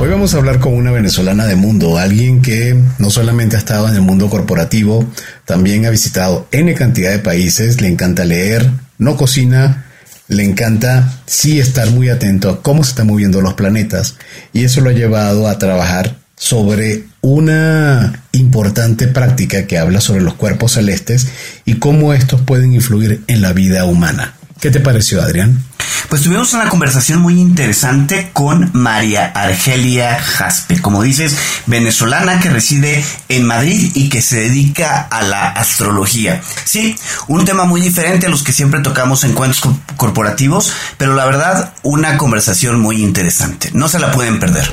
[0.00, 3.88] Hoy vamos a hablar con una venezolana de mundo, alguien que no solamente ha estado
[3.88, 5.04] en el mundo corporativo,
[5.44, 9.86] también ha visitado N cantidad de países, le encanta leer, no cocina,
[10.28, 14.14] le encanta sí estar muy atento a cómo se están moviendo los planetas
[14.52, 20.34] y eso lo ha llevado a trabajar sobre una importante práctica que habla sobre los
[20.34, 21.26] cuerpos celestes
[21.64, 24.37] y cómo estos pueden influir en la vida humana.
[24.60, 25.64] ¿Qué te pareció, Adrián?
[26.08, 33.04] Pues tuvimos una conversación muy interesante con María Argelia Jaspe, como dices, venezolana que reside
[33.28, 36.40] en Madrid y que se dedica a la astrología.
[36.64, 36.96] Sí,
[37.28, 39.62] un tema muy diferente a los que siempre tocamos en cuentos
[39.96, 43.70] corporativos, pero la verdad, una conversación muy interesante.
[43.74, 44.68] No se la pueden perder.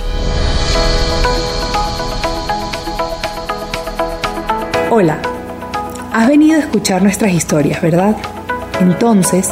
[4.90, 5.20] Hola,
[6.12, 8.16] has venido a escuchar nuestras historias, ¿verdad?
[8.80, 9.52] Entonces,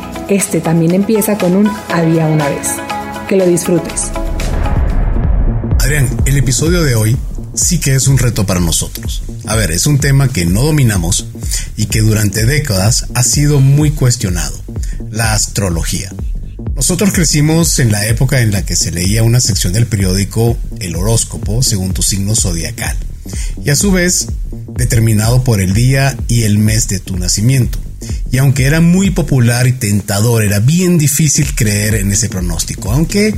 [0.31, 2.67] este también empieza con un había una vez.
[3.27, 4.11] Que lo disfrutes.
[5.79, 7.17] Adrián, el episodio de hoy
[7.53, 9.23] sí que es un reto para nosotros.
[9.45, 11.27] A ver, es un tema que no dominamos
[11.75, 14.57] y que durante décadas ha sido muy cuestionado,
[15.09, 16.13] la astrología.
[16.75, 20.95] Nosotros crecimos en la época en la que se leía una sección del periódico El
[20.95, 22.95] horóscopo según tu signo zodiacal
[23.63, 24.27] y a su vez
[24.75, 27.79] determinado por el día y el mes de tu nacimiento
[28.31, 33.35] y aunque era muy popular y tentador, era bien difícil creer en ese pronóstico, aunque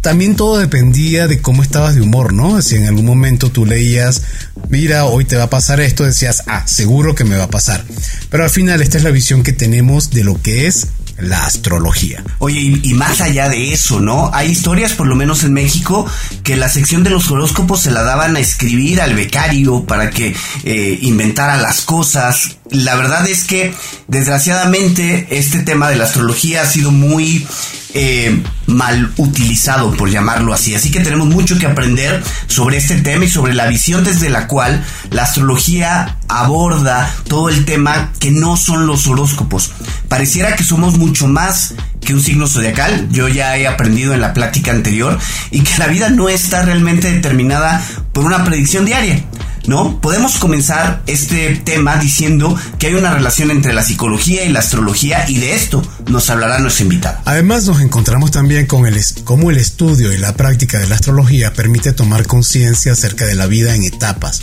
[0.00, 2.62] también todo dependía de cómo estabas de humor, ¿no?
[2.62, 4.22] Si en algún momento tú leías,
[4.68, 7.84] mira, hoy te va a pasar esto, decías, ah, seguro que me va a pasar.
[8.30, 10.88] Pero al final esta es la visión que tenemos de lo que es
[11.18, 12.22] la astrología.
[12.38, 14.30] Oye, y, más allá de eso, ¿no?
[14.32, 16.06] Hay historias, por lo menos en México,
[16.42, 20.34] que la sección de los horóscopos se la daban a escribir al becario para que
[20.64, 22.58] eh, inventara las cosas.
[22.70, 23.74] La verdad es que,
[24.06, 27.46] desgraciadamente, este tema de la astrología ha sido muy
[27.94, 30.74] eh, mal utilizado, por llamarlo así.
[30.74, 34.46] Así que tenemos mucho que aprender sobre este tema y sobre la visión desde la
[34.46, 39.72] cual la astrología aborda todo el tema que no son los horóscopos.
[40.08, 43.08] Pareciera que somos mucho más que un signo zodiacal.
[43.10, 45.18] Yo ya he aprendido en la plática anterior
[45.50, 47.82] y que la vida no está realmente determinada
[48.12, 49.24] por una predicción diaria.
[49.68, 50.00] ¿No?
[50.00, 55.28] Podemos comenzar este tema diciendo que hay una relación entre la psicología y la astrología
[55.28, 57.18] y de esto nos hablará nuestro invitado.
[57.26, 61.52] Además nos encontramos también con el, cómo el estudio y la práctica de la astrología
[61.52, 64.42] permite tomar conciencia acerca de la vida en etapas.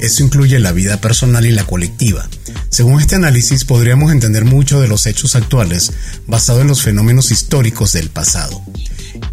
[0.00, 2.28] Eso incluye la vida personal y la colectiva.
[2.68, 5.92] Según este análisis podríamos entender mucho de los hechos actuales
[6.26, 8.60] basado en los fenómenos históricos del pasado.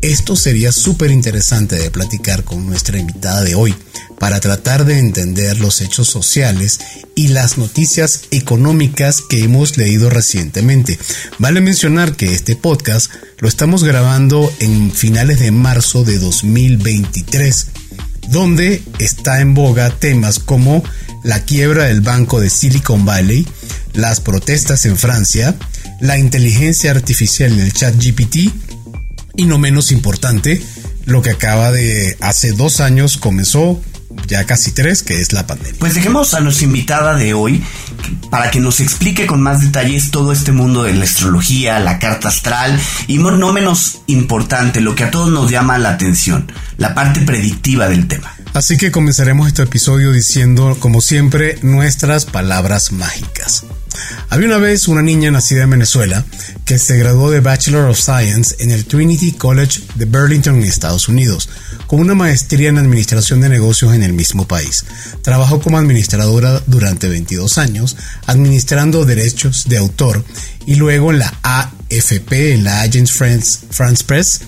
[0.01, 3.75] Esto sería súper interesante de platicar con nuestra invitada de hoy
[4.19, 6.79] para tratar de entender los hechos sociales
[7.15, 10.99] y las noticias económicas que hemos leído recientemente.
[11.39, 17.67] Vale mencionar que este podcast lo estamos grabando en finales de marzo de 2023,
[18.29, 20.83] donde está en boga temas como
[21.23, 23.47] la quiebra del banco de Silicon Valley,
[23.93, 25.55] las protestas en Francia,
[25.99, 28.51] la inteligencia artificial en el chat GPT,
[29.41, 30.61] y no menos importante,
[31.05, 33.81] lo que acaba de hace dos años comenzó,
[34.27, 35.79] ya casi tres, que es la pandemia.
[35.79, 37.63] Pues dejemos a nuestra invitada de hoy
[38.29, 42.27] para que nos explique con más detalles todo este mundo de la astrología, la carta
[42.27, 47.21] astral y no menos importante, lo que a todos nos llama la atención, la parte
[47.21, 48.35] predictiva del tema.
[48.53, 53.65] Así que comenzaremos este episodio diciendo, como siempre, nuestras palabras mágicas.
[54.29, 56.23] Había una vez una niña nacida en Venezuela
[56.65, 61.09] que se graduó de Bachelor of Science en el Trinity College de Burlington en Estados
[61.09, 61.49] Unidos,
[61.87, 64.85] con una maestría en Administración de Negocios en el mismo país.
[65.21, 70.23] Trabajó como administradora durante 22 años, administrando derechos de autor
[70.65, 74.41] y luego en la AFP, en la Agence France, France Press,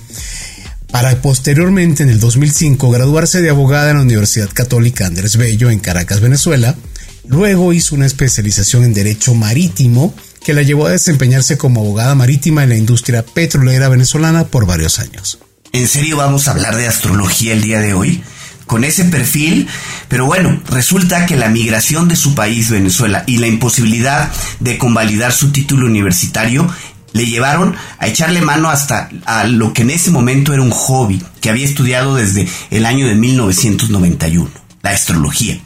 [0.91, 5.79] para posteriormente en el 2005 graduarse de abogada en la Universidad Católica Andrés Bello en
[5.79, 6.75] Caracas, Venezuela.
[7.25, 12.63] Luego hizo una especialización en Derecho Marítimo que la llevó a desempeñarse como abogada marítima
[12.63, 15.39] en la industria petrolera venezolana por varios años.
[15.71, 18.21] ¿En serio vamos a hablar de astrología el día de hoy?
[18.65, 19.67] Con ese perfil,
[20.07, 25.31] pero bueno, resulta que la migración de su país, Venezuela, y la imposibilidad de convalidar
[25.31, 26.69] su título universitario
[27.13, 31.23] le llevaron a echarle mano hasta a lo que en ese momento era un hobby
[31.41, 34.49] que había estudiado desde el año de 1991,
[34.81, 35.59] la astrología.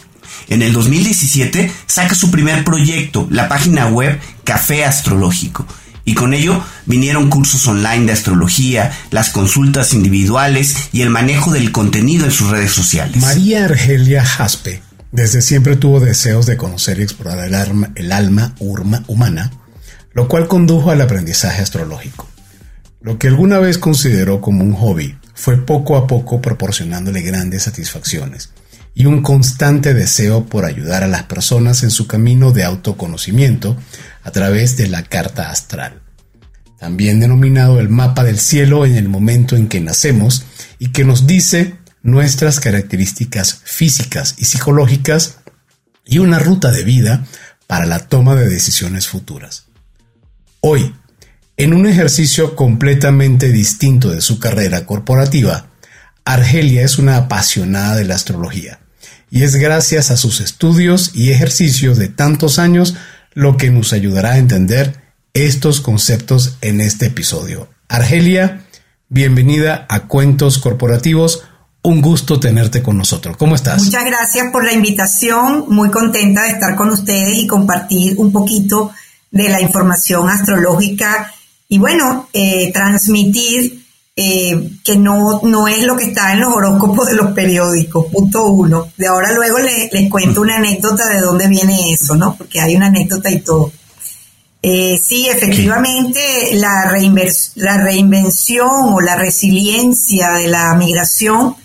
[0.49, 5.65] En el 2017 saca su primer proyecto, la página web Café Astrológico,
[6.05, 11.73] y con ello vinieron cursos online de astrología, las consultas individuales y el manejo del
[11.73, 13.17] contenido en sus redes sociales.
[13.17, 17.39] María Argelia Jaspe desde siempre tuvo deseos de conocer y explorar
[17.95, 19.51] el alma, humana,
[20.13, 22.27] lo cual condujo al aprendizaje astrológico.
[23.01, 28.51] Lo que alguna vez consideró como un hobby fue poco a poco proporcionándole grandes satisfacciones
[28.97, 33.77] y un constante deseo por ayudar a las personas en su camino de autoconocimiento
[34.23, 36.01] a través de la carta astral,
[36.79, 40.45] también denominado el mapa del cielo en el momento en que nacemos
[40.79, 45.41] y que nos dice nuestras características físicas y psicológicas
[46.03, 47.23] y una ruta de vida
[47.67, 49.67] para la toma de decisiones futuras.
[50.59, 50.95] Hoy,
[51.55, 55.67] en un ejercicio completamente distinto de su carrera corporativa,
[56.25, 58.79] Argelia es una apasionada de la astrología
[59.29, 62.95] y es gracias a sus estudios y ejercicios de tantos años
[63.33, 65.01] lo que nos ayudará a entender
[65.33, 67.69] estos conceptos en este episodio.
[67.87, 68.65] Argelia,
[69.09, 71.43] bienvenida a Cuentos Corporativos.
[71.83, 73.37] Un gusto tenerte con nosotros.
[73.37, 73.83] ¿Cómo estás?
[73.83, 75.65] Muchas gracias por la invitación.
[75.69, 78.91] Muy contenta de estar con ustedes y compartir un poquito
[79.31, 81.31] de la información astrológica
[81.69, 83.86] y bueno, eh, transmitir
[84.19, 88.47] eh, que no, no es lo que está en los horóscopos de los periódicos, punto
[88.47, 88.87] uno.
[88.97, 92.35] De ahora luego les, cuento una anécdota de dónde viene eso, ¿no?
[92.35, 93.71] Porque hay una anécdota y todo.
[94.63, 96.19] Eh, sí, efectivamente,
[96.53, 96.91] la,
[97.55, 101.55] la reinvención o la resiliencia de la migración,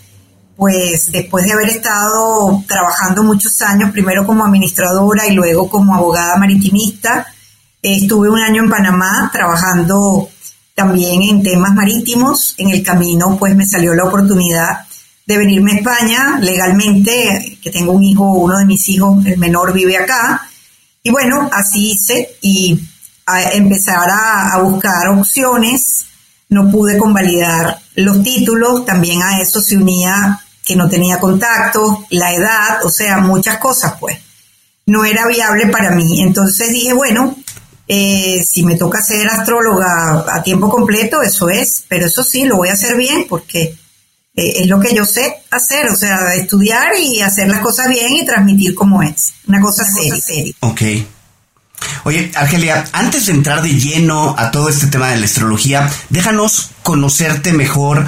[0.55, 6.37] pues después de haber estado trabajando muchos años, primero como administradora y luego como abogada
[6.37, 7.25] maritimista,
[7.81, 10.29] estuve un año en Panamá trabajando
[10.75, 12.55] también en temas marítimos.
[12.57, 14.79] En el camino, pues me salió la oportunidad
[15.25, 19.73] de venirme a España legalmente, que tengo un hijo, uno de mis hijos, el menor
[19.73, 20.47] vive acá.
[21.01, 22.79] Y bueno, así hice y
[23.25, 26.05] a empezar a, a buscar opciones.
[26.49, 32.33] No pude convalidar los títulos, también a eso se unía que no tenía contacto, la
[32.33, 34.17] edad, o sea, muchas cosas pues.
[34.85, 36.21] No era viable para mí.
[36.21, 37.35] Entonces dije, bueno,
[37.87, 42.57] eh, si me toca ser astróloga a tiempo completo, eso es, pero eso sí, lo
[42.57, 43.75] voy a hacer bien porque
[44.35, 48.13] eh, es lo que yo sé hacer, o sea, estudiar y hacer las cosas bien
[48.13, 49.33] y transmitir como es.
[49.47, 50.53] Una cosa seria.
[50.61, 50.81] Ok.
[52.05, 56.71] Oye, Argelia, antes de entrar de lleno a todo este tema de la astrología, déjanos
[56.81, 58.07] conocerte mejor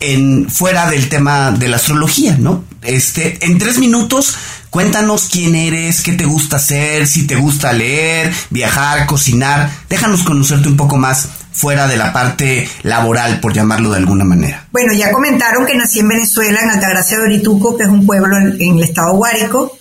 [0.00, 2.64] en fuera del tema de la astrología, ¿no?
[2.86, 4.36] Este, en tres minutos,
[4.76, 9.70] Cuéntanos quién eres, qué te gusta hacer, si te gusta leer, viajar, cocinar.
[9.88, 14.66] Déjanos conocerte un poco más fuera de la parte laboral, por llamarlo de alguna manera.
[14.72, 18.36] Bueno, ya comentaron que nací en Venezuela, en Altagracia de Orituco, que es un pueblo
[18.36, 19.78] en, el estado Guárico.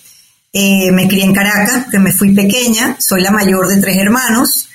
[0.54, 4.69] Eh, me crié en Caracas, que me fui pequeña, soy la mayor de tres hermanos.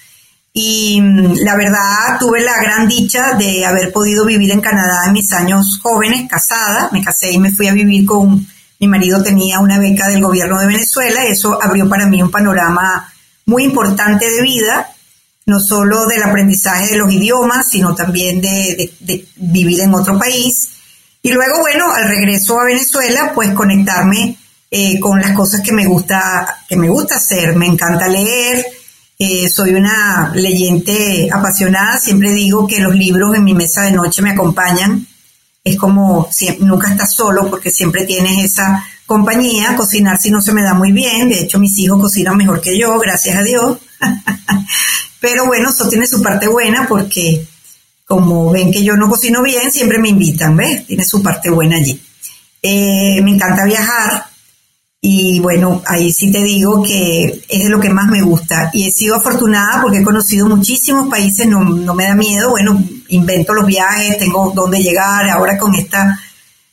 [0.53, 5.13] Y mm, la verdad tuve la gran dicha de haber podido vivir en Canadá en
[5.13, 6.91] mis años jóvenes, casada.
[6.93, 8.47] Me casé y me fui a vivir con
[8.81, 13.13] mi marido tenía una beca del gobierno de Venezuela eso abrió para mí un panorama
[13.51, 14.89] muy importante de vida,
[15.47, 18.95] no solo del aprendizaje de los idiomas, sino también de,
[19.37, 20.69] vivir en otro país.
[21.21, 24.39] Y luego, bueno, al regreso a Venezuela, pues conectarme
[24.71, 27.57] eh, con las cosas que me gusta, que me gusta hacer.
[27.57, 28.65] Me encanta leer,
[29.23, 34.23] eh, soy una leyente apasionada, siempre digo que los libros en mi mesa de noche
[34.23, 35.07] me acompañan
[35.63, 39.77] es como siempre, nunca estás solo porque siempre tienes esa compañía.
[39.77, 42.79] Cocinar si no se me da muy bien, de hecho mis hijos cocinan mejor que
[42.79, 43.79] yo, gracias a Dios.
[45.21, 47.47] Pero bueno, eso tiene su parte buena porque
[48.07, 50.87] como ven que yo no cocino bien, siempre me invitan, ¿ves?
[50.87, 52.01] Tiene su parte buena allí.
[52.63, 54.30] Eh, me encanta viajar,
[55.03, 58.71] y bueno, ahí sí te digo que es de lo que más me gusta.
[58.75, 62.51] Y he sido afortunada porque he conocido muchísimos países, no, no me da miedo.
[62.51, 65.29] Bueno, invento los viajes, tengo dónde llegar.
[65.31, 66.21] Ahora con esta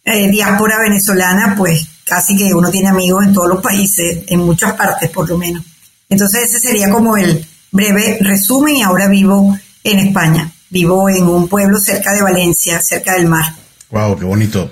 [0.04, 4.74] eh, diáspora venezolana, pues casi que uno tiene amigos en todos los países, en muchas
[4.74, 5.64] partes por lo menos.
[6.10, 10.52] Entonces ese sería como el breve resumen y ahora vivo en España.
[10.70, 13.56] Vivo en un pueblo cerca de Valencia, cerca del mar.
[13.90, 14.70] Wow, qué bonito.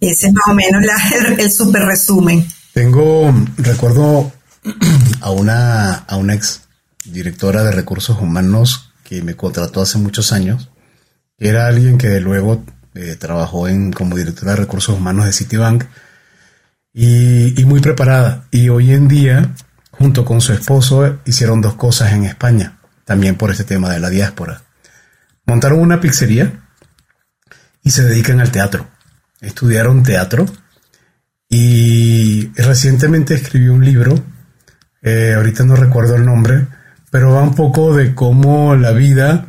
[0.00, 2.46] Ese es más o menos el, el super resumen.
[2.72, 4.32] Tengo, recuerdo
[5.20, 6.62] a una, a una ex
[7.04, 10.70] directora de recursos humanos que me contrató hace muchos años,
[11.36, 12.64] era alguien que luego
[12.94, 15.84] eh, trabajó en, como directora de recursos humanos de Citibank
[16.94, 18.46] y, y muy preparada.
[18.50, 19.54] Y hoy en día,
[19.90, 24.08] junto con su esposo, hicieron dos cosas en España también por este tema de la
[24.08, 24.62] diáspora.
[25.44, 26.62] Montaron una pizzería
[27.82, 28.88] y se dedican al teatro.
[29.40, 30.46] Estudiaron teatro
[31.54, 34.14] y recientemente escribí un libro,
[35.02, 36.66] eh, ahorita no recuerdo el nombre,
[37.10, 39.48] pero va un poco de cómo la vida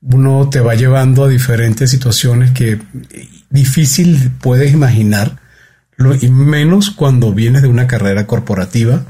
[0.00, 2.80] uno te va llevando a diferentes situaciones que
[3.50, 5.36] difícil puedes imaginar,
[6.22, 9.04] y menos cuando vienes de una carrera corporativa.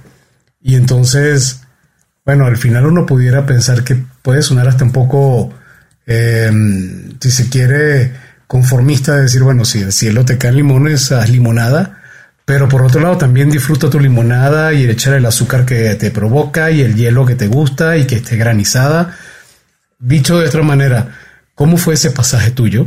[0.61, 1.61] Y entonces,
[2.25, 5.55] bueno, al final uno pudiera pensar que puede sonar hasta un poco,
[6.07, 8.15] em, si se quiere,
[8.49, 12.03] conformista de decir, bueno, si el cielo te caen limones, haz limonada.
[12.47, 16.71] Pero por otro lado también disfruta tu limonada y echar el azúcar que te provoca
[16.71, 19.19] y el hielo que te gusta y que esté granizada.
[19.99, 21.19] Dicho de otra manera,
[21.57, 22.87] ¿cómo fue ese pasaje tuyo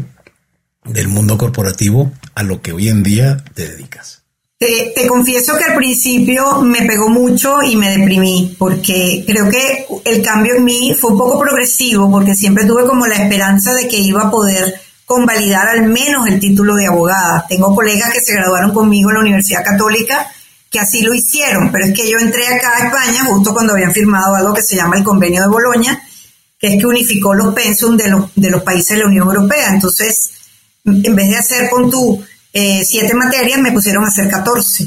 [0.86, 4.24] del mundo corporativo a lo que hoy en día te dedicas?
[4.58, 10.22] Te, confieso que al principio me pegó mucho y me deprimí, porque creo que el
[10.22, 13.98] cambio en mí fue un poco progresivo, porque siempre tuve como la esperanza de que
[13.98, 17.44] iba a poder convalidar al menos el título de abogada.
[17.50, 20.28] Tengo colegas que se graduaron conmigo en la Universidad Católica
[20.70, 23.92] que así lo hicieron, pero es que yo entré acá a España justo cuando habían
[23.92, 26.00] firmado algo que se llama el Convenio de Boloña,
[26.60, 29.70] que es que unificó los pensum de los, de los países de la Unión Europea.
[29.74, 30.30] Entonces,
[30.86, 32.24] en vez de hacer con tú
[32.54, 34.86] eh, siete materias, me pusieron a hacer 14.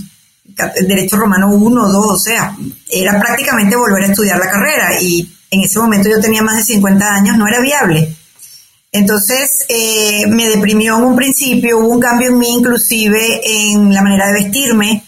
[0.87, 2.57] Derecho romano 1, 2, o sea,
[2.89, 6.63] era prácticamente volver a estudiar la carrera y en ese momento yo tenía más de
[6.63, 8.17] 50 años, no era viable.
[8.95, 14.03] Entonces eh, me deprimió en un principio, hubo un cambio en mí inclusive en la
[14.03, 15.03] manera de vestirme,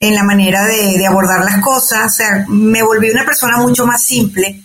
[0.00, 4.04] en la manera de, abordar las cosas, o sea, me volví una persona mucho más
[4.04, 4.60] simple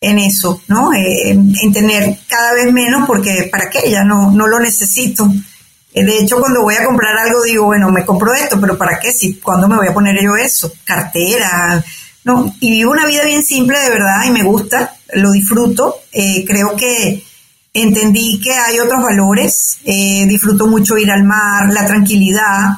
[0.00, 0.92] en eso, ¿no?
[0.92, 5.32] Eh, en tener cada vez menos porque para qué, ya no, no lo necesito.
[5.94, 8.98] Eh, de hecho, cuando voy a comprar algo digo, bueno, me compro esto, pero ¿para
[8.98, 9.12] qué?
[9.12, 10.72] Si, ¿Cuándo me voy a poner yo eso?
[10.82, 11.84] Cartera,
[12.24, 12.52] no.
[12.58, 15.98] Y vivo una vida bien simple, de verdad, y me gusta, lo disfruto.
[16.44, 17.22] creo que
[17.72, 22.76] entendí que hay otros valores, eh, disfruto mucho ir al mar, la tranquilidad,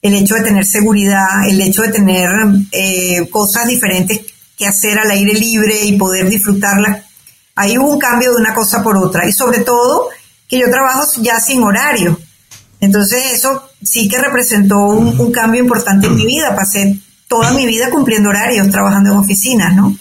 [0.00, 2.30] el hecho de tener seguridad, el hecho de tener
[2.72, 4.20] eh, cosas diferentes
[4.56, 7.04] que hacer al aire libre y poder disfrutarlas.
[7.56, 10.08] Ahí hubo un cambio de una cosa por otra y sobre todo
[10.48, 12.18] que yo trabajo ya sin horario.
[12.80, 16.56] Entonces eso sí que representó un, un cambio importante en mi vida.
[16.56, 19.94] Pasé toda mi vida cumpliendo horarios, trabajando en oficinas, ¿no?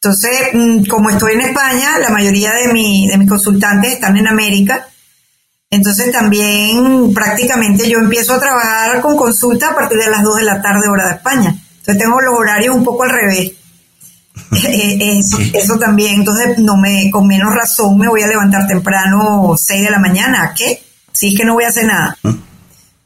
[0.00, 4.28] Entonces, mm, como estoy en España, la mayoría de, mi, de mis consultantes están en
[4.28, 4.86] América.
[5.70, 10.44] Entonces también prácticamente yo empiezo a trabajar con consulta a partir de las 2 de
[10.44, 11.54] la tarde hora de España.
[11.78, 13.52] Entonces tengo los horarios un poco al revés.
[14.52, 18.66] Eh, eh, eso, eso, también, entonces no me, con menos razón me voy a levantar
[18.66, 20.54] temprano 6 de la mañana.
[20.56, 20.80] ¿Qué?
[21.12, 22.16] Si es que no voy a hacer nada.
[22.22, 22.30] ¿Mm?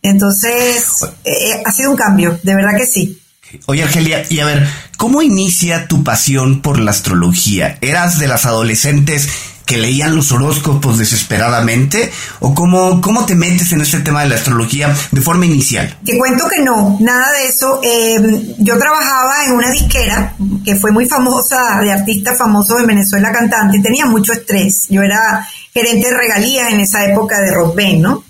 [0.02, 3.22] Entonces, eh, ha sido un cambio, de verdad que sí.
[3.66, 4.66] Oye, Argelia, y a ver,
[4.97, 7.78] ¿cómo inicia tu pasión por la astrología?
[7.80, 9.28] ¿Eras de las adolescentes
[9.66, 12.12] que leían los horóscopos desesperadamente?
[12.40, 15.97] ¿O cómo, cómo te metes en este tema de la astrología de forma inicial?
[16.04, 17.80] Te cuento que no, nada de eso.
[17.82, 23.32] Em, yo trabajaba en una disquera que fue muy famosa, de artistas famosos en Venezuela,
[23.32, 24.87] cantante, y tenía mucho estrés.
[24.88, 28.25] Yo era gerente de regalías en esa época de Rock ¿no?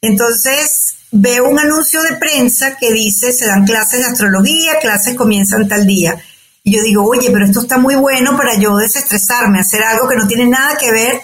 [0.00, 5.68] Entonces, veo un anuncio de prensa que dice se dan clases de astrología, clases comienzan
[5.68, 6.16] tal día.
[6.62, 10.16] Y yo digo, oye, pero esto está muy bueno para yo desestresarme, hacer algo que
[10.16, 11.20] no tiene nada que ver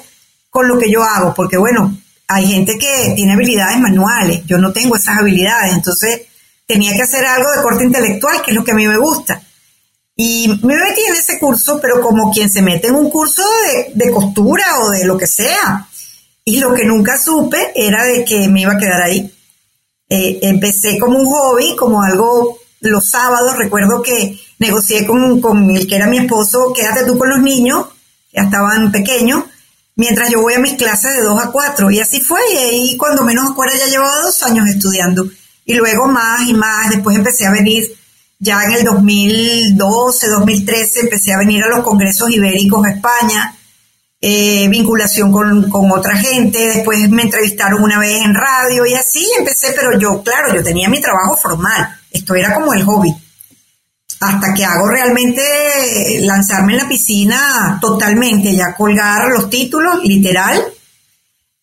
[0.49, 1.97] con lo que yo hago, porque bueno,
[2.29, 6.23] hay gente que tiene habilidades manuales, yo no tengo esas habilidades, entonces
[6.67, 9.43] tenía que hacer algo de corte intelectual, que es lo que a mí me gusta.
[10.17, 13.93] Y me metí en ese curso, pero como quien se mete en un curso de,
[13.95, 15.89] de costura o de lo que sea.
[16.45, 19.34] Y lo que nunca supe era de que me iba a quedar ahí.
[20.09, 25.87] Eh, empecé como un hobby, como algo los sábados, recuerdo que negocié con, con el
[25.87, 27.87] que era mi esposo, quédate tú con los niños,
[28.33, 29.45] ya estaban pequeños,
[29.97, 31.91] mientras yo voy a mis clases de 2 a 4.
[31.91, 35.27] Y así fue, y ahí cuando menos acuerdo ya llevaba dos años estudiando.
[35.65, 37.91] Y luego más y más, después empecé a venir,
[38.39, 43.57] ya en el 2012, 2013, empecé a venir a los congresos ibéricos a España,
[44.27, 49.23] eh, vinculación con, con, otra gente, después me entrevistaron una vez en radio y así
[49.39, 53.15] empecé, pero yo, claro, yo tenía mi trabajo formal, esto era como el hobby,
[54.21, 60.73] hasta que hago realmente lanzarme en la piscina totalmente, ya colgar los títulos, literal,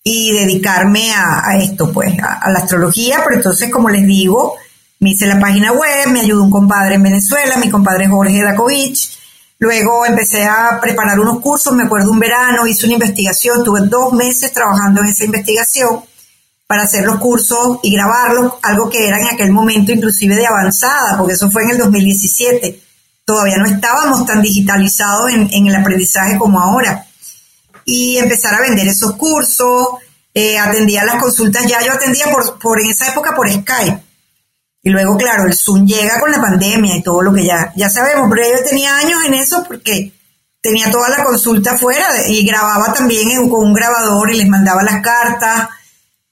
[0.03, 4.53] y dedicarme a, esto, pues, a, la astrología, pero entonces, como les digo,
[4.99, 9.17] me hice la página web, me ayudó un compadre en Venezuela, mi compadre Jorge Dakovich,
[9.61, 14.11] Luego empecé a preparar unos cursos, me acuerdo un verano, hice una investigación, tuve dos
[14.11, 16.01] meses trabajando en esa investigación
[16.65, 21.15] para hacer los cursos y grabarlos, algo que era en aquel momento inclusive de avanzada,
[21.15, 22.81] porque eso fue en el 2017.
[23.23, 27.05] todavía no estábamos tan digitalizados en, el aprendizaje como ahora.
[27.85, 29.89] Y empezar a vender esos cursos,
[30.33, 34.01] eh, atendía las consultas, ya yo atendía por, por en esa época por Skype.
[34.83, 37.89] Y luego, claro, el Zoom llega con la pandemia y todo lo que ya, ya
[37.89, 40.11] sabemos, pero yo tenía años en eso porque
[40.59, 45.01] tenía toda la consulta afuera y grababa también con un grabador y les mandaba las
[45.01, 45.69] cartas,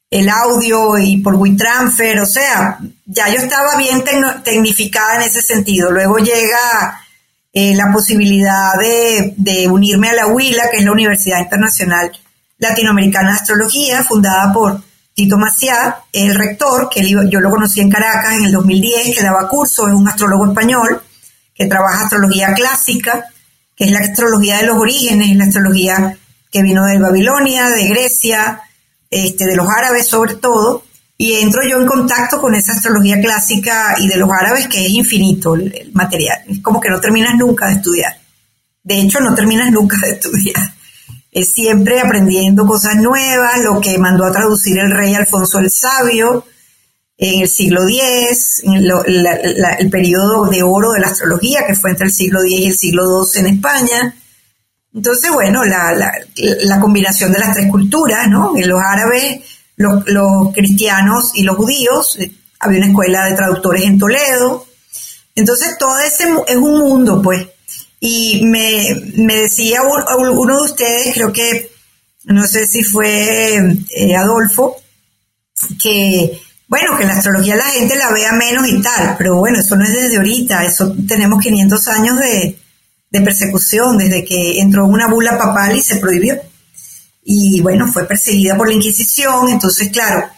[0.10, 4.04] el audio y por WeTransfer, o sea, ya yo estaba bien
[4.44, 5.92] tecnificada en ese sentido.
[5.92, 7.00] Luego llega
[7.54, 12.12] eh, la posibilidad de, unirme a la UILA, que es la Universidad Internacional
[12.58, 14.82] Latinoamericana de Astrología, fundada por
[15.20, 15.36] Tito
[16.14, 19.94] el rector, que yo lo conocí en Caracas en el 2010, que daba cursos, es
[19.94, 21.02] un astrólogo español,
[21.54, 23.26] que trabaja astrología clásica,
[23.76, 26.18] que es la astrología de los orígenes, la astrología
[26.50, 28.62] que vino de Babilonia, de Grecia,
[29.12, 30.84] este, de los árabes sobre todo,
[31.18, 34.92] y entro yo en contacto con esa astrología clásica y de los árabes que es
[34.92, 38.18] infinito el, material, es como que no terminas nunca de estudiar.
[38.82, 40.79] De hecho, no terminas nunca de estudiar.
[41.32, 46.46] Es siempre aprendiendo cosas nuevas, lo que mandó a traducir el rey Alfonso el Sabio
[47.20, 52.14] en el siglo X, el periodo de oro de la astrología, que fue entre el
[52.14, 54.16] siglo X y el siglo XII en España.
[54.94, 58.56] Entonces, bueno, la, combinación de las tres culturas, ¿no?
[58.56, 59.42] En los árabes,
[59.76, 64.66] los, cristianos y los judíos, eh, había una escuela de traductores en Toledo.
[65.36, 67.48] Entonces, todo ese es un mundo, pues.
[68.00, 68.94] Y me,
[69.36, 71.72] decía uno de ustedes, creo que,
[72.26, 73.58] no sé si fue
[73.90, 74.78] eh, Adolfo,
[75.82, 79.76] que, bueno, que la astrología la gente la vea menos y tal, pero bueno, eso
[79.76, 82.58] no es desde ahorita, eso tenemos 500 años de,
[83.10, 86.40] de persecución desde que entró una bula papal y se prohibió.
[87.24, 90.30] Y bueno, fue perseguida por la Inquisición, entonces claro,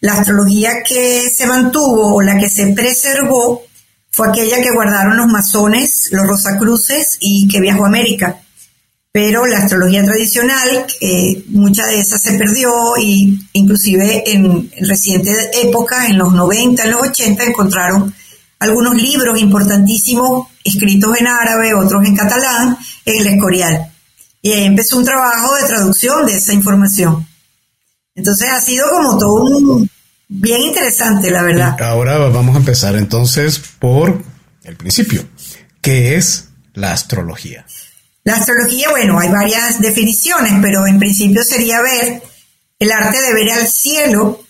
[0.00, 3.62] la astrología que se mantuvo o la que se preservó
[4.14, 8.40] fue aquella que guardaron los masones, los rosacruces y que viajó a América.
[9.10, 16.10] Pero la astrología tradicional, eh, mucha de esa se perdió y inclusive en recientes épocas,
[16.10, 18.14] en los 90, en los 80, encontraron
[18.60, 23.92] algunos libros importantísimos escritos en árabe, otros en catalán, en el Escorial.
[24.42, 27.26] Y ahí empezó un trabajo de traducción de esa información.
[28.14, 29.90] Entonces ha sido como todo un
[30.34, 31.80] bien interesante, la verdad.
[31.80, 34.22] Ahora vamos a empezar entonces por
[34.64, 35.24] el principio.
[35.80, 37.64] ¿Qué es la astrología?
[38.24, 42.22] La astrología, bueno, hay varias definiciones, pero en principio sería ver
[42.78, 44.40] el arte de ver al cielo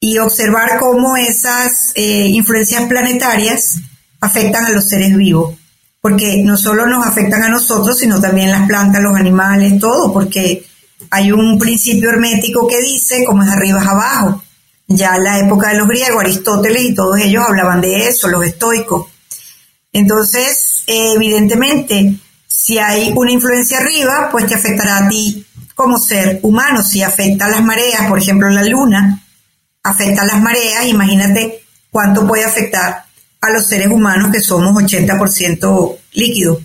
[0.00, 3.78] y observar cómo esas eh, influencias planetarias
[4.20, 5.56] afectan a los seres vivos,
[6.00, 10.66] porque no solo nos afectan a nosotros, sino también las plantas, los animales, todo, porque
[11.10, 14.43] hay un principio hermético que dice, como es arriba es abajo.
[14.86, 18.44] Ya en la época de los griegos, Aristóteles y todos ellos hablaban de eso, los
[18.44, 19.06] estoicos.
[19.92, 22.16] Entonces, evidentemente,
[22.46, 26.82] si hay una influencia arriba, pues te afectará a ti como ser humano.
[26.82, 29.22] Si afecta a las mareas, por ejemplo, la luna,
[29.82, 33.04] afecta a las mareas, imagínate cuánto puede afectar
[33.40, 36.58] a los seres humanos que somos 80% líquidos,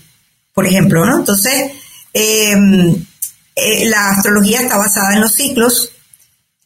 [0.54, 1.18] por ejemplo, ¿no?
[1.18, 1.72] Entonces,
[2.14, 3.06] em,
[3.56, 5.92] eh, la astrología está basada en los ciclos,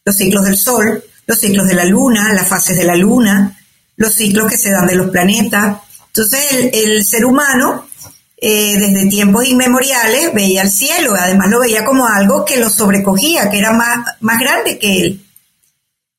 [0.04, 3.58] los ciclos del Sol, los ciclos de la Luna, las fases de la Luna,
[3.96, 5.78] los ciclos que se dan de los planetas.
[6.08, 7.86] Entonces, el, ser humano,
[8.36, 13.50] eh, desde tiempos inmemoriales, veía el cielo, además lo veía como algo que lo sobrecogía,
[13.50, 15.24] que era más, más grande que él.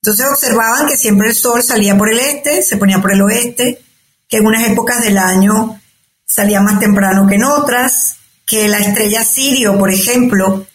[0.02, 3.82] Entonces observaban que siempre el sol salía por el este, se ponía por el oeste,
[4.28, 5.82] que en unas épocas del año
[6.26, 10.68] salía más temprano que en otras, que la estrella Sirio, por ejemplo,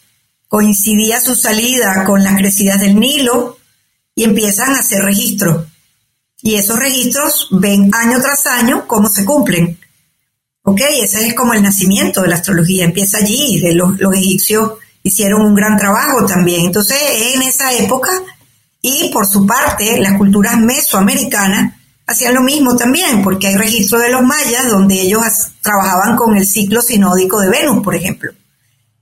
[0.49, 3.57] coincidía su salida con las crecidas del Nilo
[4.15, 5.67] y empiezan a hacer registros.
[6.41, 9.77] Y esos registros ven año tras año cómo se cumplen.
[10.63, 10.81] ¿Ok?
[11.01, 15.55] Ese es como el nacimiento de la astrología, empieza allí, los, los egipcios hicieron un
[15.55, 16.65] gran trabajo también.
[16.65, 16.97] Entonces,
[17.33, 18.11] en esa época
[18.81, 21.75] y por su parte, las culturas mesoamericanas
[22.07, 25.23] hacían lo mismo también, porque hay registro de los mayas donde ellos
[25.61, 28.31] trabajaban con el ciclo sinódico de Venus, por ejemplo.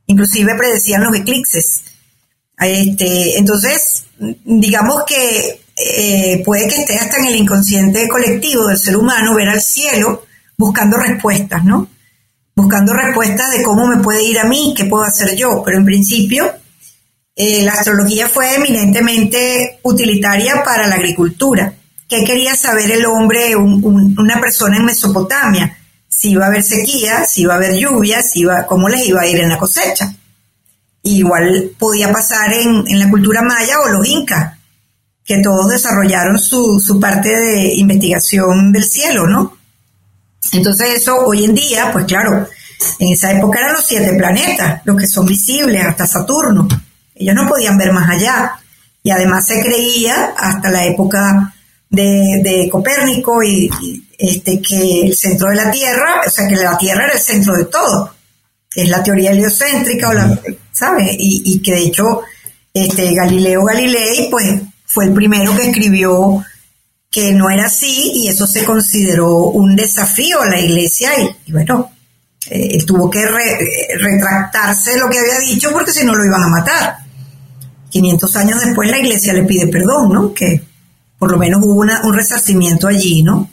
[0.05, 1.83] Inclusive predecían los eclipses.
[2.59, 4.05] Este, entonces,
[4.43, 9.47] digamos que eh, puede que esté hasta en el inconsciente colectivo del ser humano ver
[9.47, 10.25] al cielo
[10.57, 11.87] buscando respuestas, ¿no?
[12.53, 15.85] Buscando respuestas de cómo me puede ir a mí, qué puedo hacer yo, pero en
[15.85, 16.51] principio
[17.33, 21.73] eh, la astrología fue eminentemente utilitaria para la agricultura.
[22.09, 25.77] ¿Qué quería saber el hombre, una persona en Mesopotamia?
[26.09, 29.21] Si iba a haber sequía, si iba a haber lluvia, si iba, cómo les iba
[29.21, 30.13] a ir en la cosecha.
[31.03, 34.57] Igual podía pasar en, la cultura maya o los incas,
[35.23, 39.57] que todos desarrollaron su, su parte de investigación del cielo, ¿no?
[40.51, 42.47] Entonces eso hoy en día, pues claro,
[42.97, 46.67] en esa época eran los siete planetas, los que son visibles, hasta Saturno.
[47.15, 48.53] Ellos no podían ver más allá.
[49.03, 51.53] Y además se creía, hasta la época
[51.89, 53.69] de, Copérnico, y,
[54.17, 57.55] este, que el centro de la Tierra, o sea, que la Tierra era el centro
[57.55, 58.13] de todo.
[58.73, 60.39] Es la teoría heliocéntrica, o la,
[60.71, 61.15] ¿sabes?
[61.17, 62.21] Y, que de hecho,
[62.73, 66.43] este, Galileo Galilei, pues, fue el primero que escribió
[67.11, 71.11] que no era así y eso se consideró un desafío a la iglesia
[71.45, 71.91] y, bueno,
[72.49, 76.43] eh, él tuvo que retractarse de lo que había dicho porque si no lo iban
[76.43, 76.97] a matar.
[77.89, 80.33] 500 años después la iglesia le pide perdón, ¿no?
[80.33, 80.61] Que
[81.17, 83.49] por lo menos hubo un resarcimiento allí, ¿no?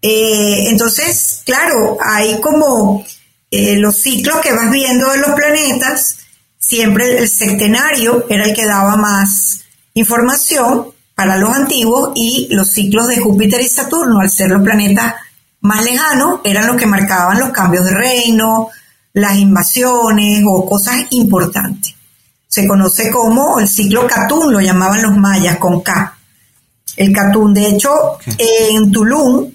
[0.00, 3.04] Eh, entonces, claro, hay como
[3.52, 6.16] eh, los ciclos que vas viendo de los planetas,
[6.58, 9.60] siempre el sectenario era el que daba más
[9.92, 15.16] información para los antiguos y los ciclos de Júpiter y Saturno, al ser los planetas
[15.60, 18.70] más lejanos, eran los que marcaban los cambios de reino,
[19.12, 21.94] las invasiones o cosas importantes.
[22.48, 26.16] Se conoce como el ciclo Catún, lo llamaban los mayas con K.
[26.96, 29.52] El Catún, de hecho, en Tulum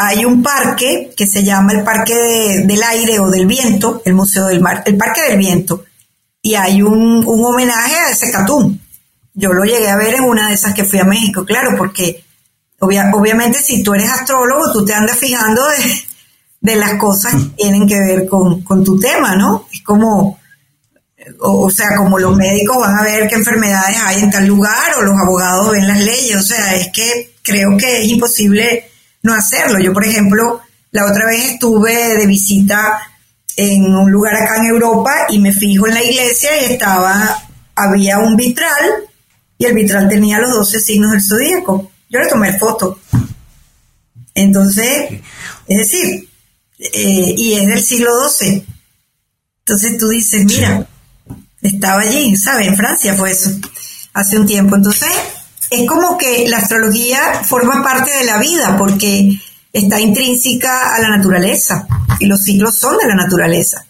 [0.00, 2.14] hay un parque que se llama el Parque
[2.64, 5.84] del Aire o del Viento, el Museo del Mar, el Parque del Viento,
[6.40, 8.80] y hay un, homenaje a ese Catún
[9.38, 12.24] yo lo llegué a ver en una de esas que fui a México, claro, porque
[12.80, 15.62] obviamente si tú eres astrólogo, tú te andas fijando
[16.60, 19.68] de, las cosas que tienen que ver con, tu tema, ¿no?
[19.72, 20.40] Es como,
[21.38, 25.02] o, sea, como los médicos van a ver qué enfermedades hay en tal lugar o
[25.02, 28.87] los abogados ven las leyes, o sea, es que creo que es imposible
[29.28, 29.78] no hacerlo.
[29.78, 30.60] Yo, por ejemplo,
[30.90, 32.98] la otra vez estuve de visita
[33.56, 38.18] en un lugar acá en Europa y me fijo en la iglesia y estaba, había
[38.18, 39.08] un vitral
[39.58, 41.90] y el vitral tenía los 12 signos del zodíaco.
[42.08, 42.98] Yo le tomé foto.
[44.34, 45.20] Entonces,
[45.66, 46.28] es decir,
[46.78, 48.64] eh, y es del siglo XII.
[49.60, 50.86] Entonces tú dices, mira,
[51.60, 52.68] estaba allí, ¿sabes?
[52.68, 53.50] En Francia fue eso,
[54.14, 54.76] hace un tiempo.
[54.76, 55.10] Entonces,
[55.70, 59.38] es como que la astrología forma parte de la vida porque
[59.72, 61.86] está intrínseca a la naturaleza
[62.20, 63.84] y los siglos son de la naturaleza.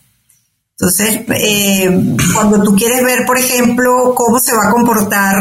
[0.73, 5.37] Entonces, eh, cuando tú quieres ver, por ejemplo, cómo se va a comportar,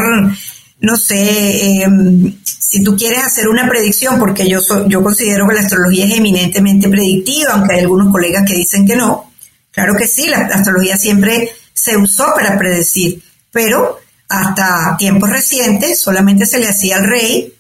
[0.80, 5.62] no sé, em, si tú quieres hacer una predicción, porque yo, yo considero que la
[5.62, 9.32] astrología es eminentemente predictiva, aunque hay algunos colegas que dicen que no.
[9.72, 13.22] Claro que sí, la, astrología siempre se usó para predecir,
[13.52, 17.54] pero hasta tiempos recientes solamente se le hacía al rey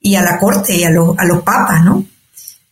[0.00, 2.04] y a la corte y a los, a los papas, ¿no?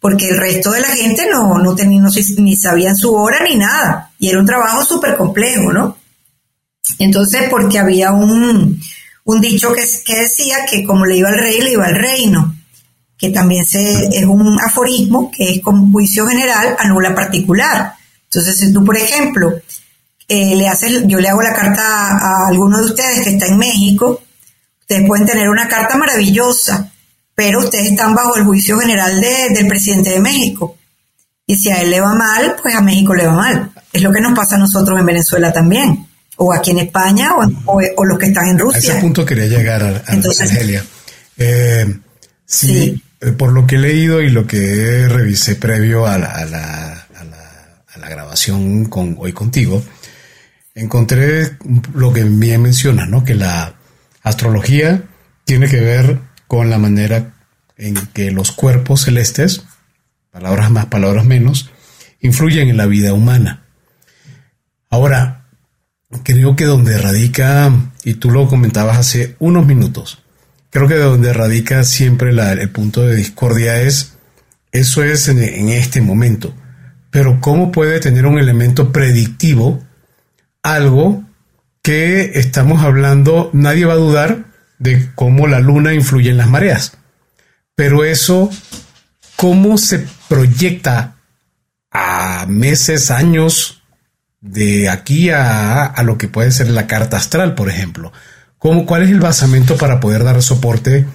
[0.00, 2.02] porque el resto de la gente no, no, tenía,
[2.38, 4.10] ni sabían su hora ni nada.
[4.18, 5.98] Y era un trabajo súper complejo, ¿no?
[6.98, 8.80] Entonces, porque había un,
[9.24, 12.56] un dicho que, que, decía que como le iba al rey, le iba al reino,
[13.16, 17.92] que también se, es un aforismo que es como juicio general anula particular.
[18.24, 19.52] Entonces, si tú, por ejemplo,
[20.32, 23.58] eh, le haces, yo le hago la carta a alguno de ustedes que está en
[23.58, 24.22] México,
[24.80, 26.88] ustedes pueden tener una carta maravillosa,
[27.34, 30.76] pero ustedes están bajo el juicio general del presidente de México.
[31.46, 33.72] Y si a él le va mal, pues a México le va mal.
[33.92, 37.30] Es lo que nos pasa a nosotros en Venezuela también, o aquí en España,
[37.66, 38.92] o, los que están en Rusia.
[38.92, 40.84] A ese punto quería llegar, a, Entonces, Argelia.
[41.38, 41.92] Eh,
[42.46, 46.44] sí, eh, por lo que he leído y lo que revisé previo a la, a
[46.44, 47.06] la,
[47.94, 49.82] a la grabación con, hoy contigo,
[50.74, 51.56] encontré
[51.94, 53.24] lo que bien mencionas, ¿no?
[53.24, 53.74] Que la
[54.22, 55.04] astrología
[55.44, 57.34] tiene que ver con la manera
[57.76, 59.62] en que los cuerpos celestes,
[60.30, 61.70] palabras más, palabras menos,
[62.20, 63.64] influyen en la vida humana.
[64.90, 65.46] Ahora,
[66.22, 67.72] creo que donde radica,
[68.04, 70.22] y tú lo comentabas hace unos minutos,
[70.70, 74.14] creo que donde radica siempre el punto de discordia es,
[74.72, 76.54] eso es en este momento,
[77.10, 79.82] pero ¿cómo puede tener un elemento predictivo
[80.62, 81.24] algo
[81.82, 84.44] que estamos hablando, nadie va a dudar
[84.78, 86.92] de cómo la luna influye en las mareas.
[87.74, 88.50] Pero eso,
[89.36, 91.16] ¿cómo se proyecta
[91.90, 93.82] a meses, años
[94.40, 98.12] de aquí a, lo que puede ser la carta astral, por ejemplo?
[98.58, 101.06] ¿Cómo, ¿Cuál es el basamento para poder dar soporte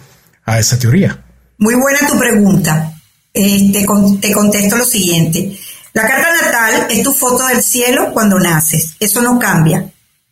[0.45, 1.23] a esa teoría?
[1.59, 2.91] Muy buena tu pregunta.
[3.33, 3.85] Eh, te,
[4.21, 5.59] te contesto lo siguiente.
[5.95, 8.95] La carta natal es tu foto del cielo cuando naces.
[8.99, 9.89] Eso no cambia.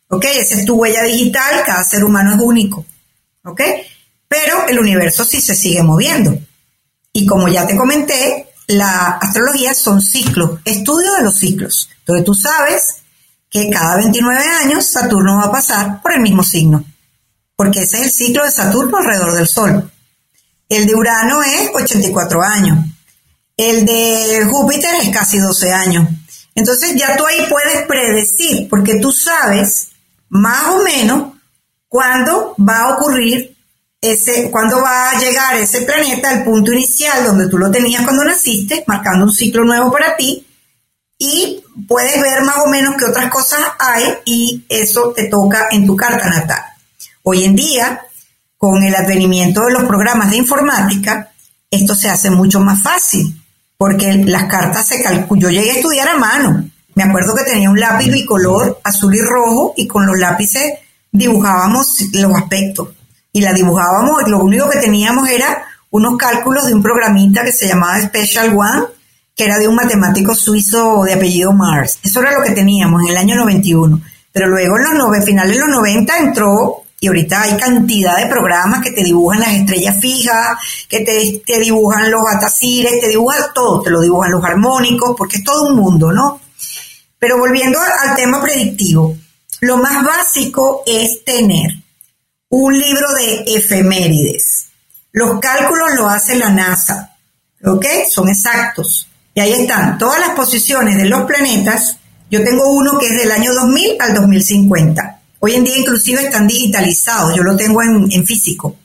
[0.08, 0.24] ¿Ok?
[0.26, 1.62] Esa es tu huella digital.
[1.66, 2.86] Cada ser humano es único.
[3.44, 3.60] ¿ok?
[4.28, 6.36] Pero el universo sí se sigue moviendo.
[7.12, 11.88] Y como ya te comenté, la astrología son ciclos, estudio de los ciclos.
[12.00, 12.96] Entonces tú sabes
[13.48, 16.84] que cada 29 años Saturno va a pasar por el mismo signo,
[17.54, 19.90] porque ese es el ciclo de Saturno alrededor del Sol.
[20.68, 22.78] El de Urano es 84 años.
[23.56, 26.08] El de Júpiter es casi 12 años.
[26.54, 29.88] Entonces ya tú ahí puedes predecir, porque tú sabes
[30.28, 31.34] más o menos
[31.88, 33.56] cuándo va a ocurrir
[34.00, 38.24] ese, cuándo va a llegar ese planeta al punto inicial donde tú lo tenías cuando
[38.24, 40.46] naciste, marcando un ciclo nuevo para ti,
[41.18, 45.86] y puedes ver más o menos qué otras cosas hay y eso te toca en
[45.86, 46.62] tu carta natal.
[47.22, 48.00] Hoy en día,
[48.58, 51.32] con el advenimiento de los programas de informática,
[51.70, 53.43] esto se hace mucho más fácil,
[53.76, 55.42] porque las cartas se calculan.
[55.42, 56.64] Yo llegué a estudiar a mano.
[56.94, 60.74] Me acuerdo que tenía un lápiz bicolor azul y rojo y con los lápices
[61.10, 62.88] dibujábamos los aspectos.
[63.32, 67.52] Y la dibujábamos, y lo único que teníamos era unos cálculos de un programita que
[67.52, 68.86] se llamaba Special One,
[69.36, 71.98] que era de un matemático suizo de apellido Mars.
[72.02, 74.00] Eso era lo que teníamos en el año 91.
[74.32, 78.28] Pero luego en los nove, finales de los 90 entró, y ahorita hay cantidad de
[78.28, 80.56] programas que te dibujan las estrellas fijas,
[80.88, 85.36] que te, te dibujan los atacires, te dibujan todo, te lo dibujan los armónicos, porque
[85.36, 86.40] es todo un mundo, ¿no?
[87.18, 89.14] Pero volviendo al tema predictivo,
[89.60, 91.72] lo más básico es tener
[92.48, 94.68] un libro de efemérides.
[95.12, 97.18] Los cálculos lo hace la NASA,
[97.66, 97.84] ¿ok?
[98.10, 99.08] Son exactos.
[99.34, 101.98] Y ahí están todas las posiciones de los planetas.
[102.30, 105.20] Yo tengo uno que es del año 2000 al 2050.
[105.46, 107.36] Hoy en día inclusive están digitalizados.
[107.36, 108.76] Yo lo tengo en, físico,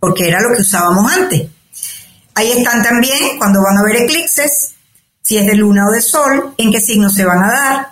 [0.00, 1.46] porque era lo que usábamos antes.
[2.34, 4.74] Ahí están también cuando van a haber eclipses,
[5.22, 7.86] si es de luna o de sol, en qué signos se van a dar,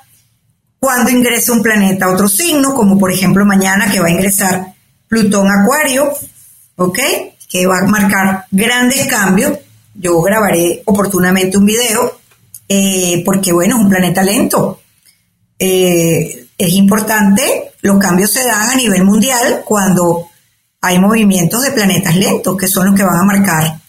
[0.80, 4.74] cuando ingresa un planeta a otro signo, como por ejemplo mañana que va a ingresar
[5.06, 6.12] Plutón Acuario,
[6.74, 6.98] ¿ok?
[7.48, 9.56] Que va a marcar grandes cambios
[9.94, 12.18] yo grabaré oportunamente un video
[12.68, 14.80] eh, porque, bueno, es un planeta lento.
[15.60, 20.28] Eh, es importante, los cambios se dan a nivel mundial cuando
[20.80, 23.80] hay movimientos de planetas lentos, que son los que van a marcar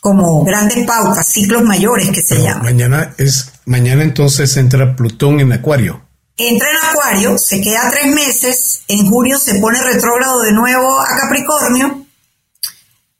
[0.00, 2.64] como grandes pautas, ciclos mayores que se llaman.
[2.64, 6.02] Mañana es, mañana entonces entra Plutón en Acuario.
[6.36, 11.20] Entra en Acuario, se queda tres meses, en julio se pone retrógrado de nuevo a
[11.20, 12.06] Capricornio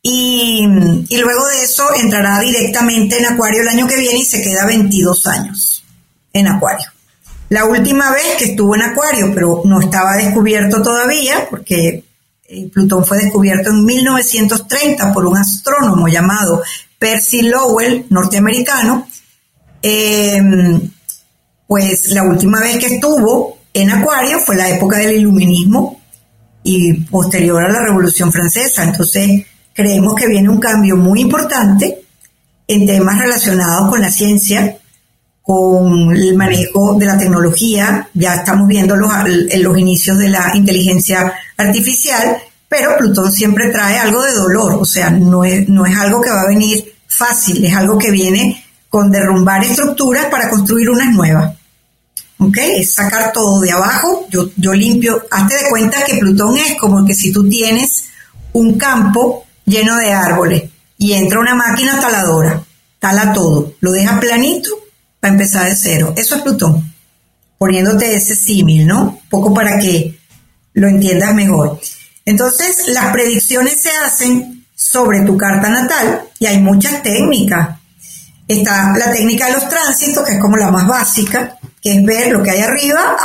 [0.00, 4.66] y, luego de eso entrará directamente en Acuario el año que viene y se queda
[4.66, 5.84] 22 años
[6.32, 6.86] en Acuario.
[7.50, 12.04] La última vez que estuvo en Acuario, pero no estaba descubierto todavía, porque
[12.48, 16.62] eh, Plutón fue descubierto en 1930 por un astrónomo llamado
[16.98, 19.06] Percy Lowell, norteamericano,
[19.82, 20.90] em,
[21.66, 26.00] pues la última vez que estuvo en Acuario fue la época del iluminismo
[26.62, 28.84] y posterior a la Revolución Francesa.
[28.84, 32.02] Entonces, creemos que viene un cambio muy importante
[32.66, 34.77] en temas relacionados con la ciencia,
[35.48, 39.10] con el manejo de la tecnología, ya estamos viendo los,
[39.60, 42.36] los inicios de la inteligencia artificial,
[42.68, 46.28] pero Plutón siempre trae algo de dolor, o sea, no es, no es algo que
[46.28, 51.56] va a venir fácil, es algo que viene con derrumbar estructuras para construir unas nuevas.
[52.40, 52.58] ¿Ok?
[52.58, 57.06] Es sacar todo de abajo, yo, yo limpio, hazte de cuenta que Plutón es como
[57.06, 58.04] que si tú tienes
[58.52, 60.64] un campo lleno de árboles
[60.98, 62.62] y entra una máquina taladora,
[62.98, 64.87] tala todo, lo deja planito
[65.28, 66.14] empezar de cero.
[66.16, 66.94] Eso es Plutón,
[67.58, 69.20] poniéndote ese símil, ¿no?
[69.28, 70.18] poco para que
[70.74, 71.80] lo entiendas mejor.
[72.24, 77.78] Entonces, las predicciones se hacen sobre tu carta natal y hay muchas técnicas.
[78.46, 82.32] Está la técnica de los tránsitos, que es como la más básica, que es ver
[82.32, 83.16] lo que hay arriba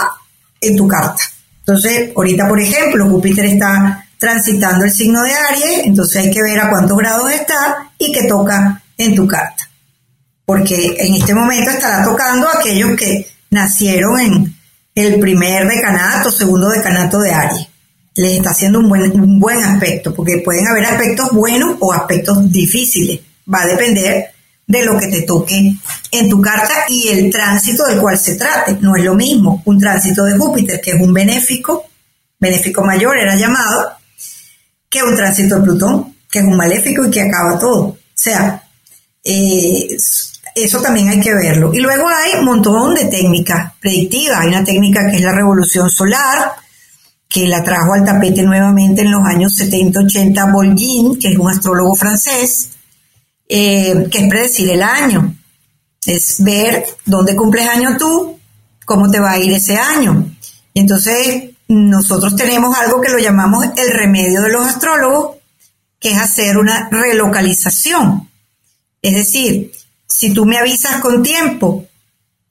[0.59, 1.23] en tu carta.
[1.59, 6.59] Entonces, ahorita, por ejemplo, Júpiter está transitando el signo de Aries, entonces hay que ver
[6.59, 9.69] a cuántos grados está y qué toca en tu carta.
[10.45, 14.55] Porque en este momento estará tocando a aquellos que nacieron en
[14.95, 17.67] el primer decanato, segundo decanato de Aries.
[18.15, 22.51] Les está haciendo un buen, un buen aspecto, porque pueden haber aspectos buenos o aspectos
[22.51, 23.21] difíciles.
[23.51, 24.33] Va a depender
[24.67, 25.75] de lo que te toque
[26.11, 28.77] en tu carta y el tránsito del cual se trate.
[28.81, 31.85] No es lo mismo un tránsito de Júpiter, que es un benéfico,
[32.39, 33.93] benéfico mayor era llamado,
[34.89, 37.81] que un tránsito de Plutón, que es un maléfico y que acaba todo.
[37.81, 38.63] O sea,
[39.23, 39.97] eh,
[40.55, 41.73] eso también hay que verlo.
[41.73, 44.39] Y luego hay un montón de técnicas predictivas.
[44.41, 46.53] Hay una técnica que es la revolución solar,
[47.27, 51.95] que la trajo al tapete nuevamente en los años 70-80 Bolguin, que es un astrólogo
[51.95, 52.69] francés,
[53.49, 55.35] eh, que es predecir el año.
[56.05, 58.37] Es ver dónde cumples año tú,
[58.85, 60.31] cómo te va a ir ese año.
[60.73, 65.37] Entonces nosotros tenemos algo que lo llamamos el remedio de los astrólogos,
[65.99, 68.29] que es hacer una relocalización.
[69.01, 69.71] Es decir,
[70.15, 71.87] si tú me avisas con tiempo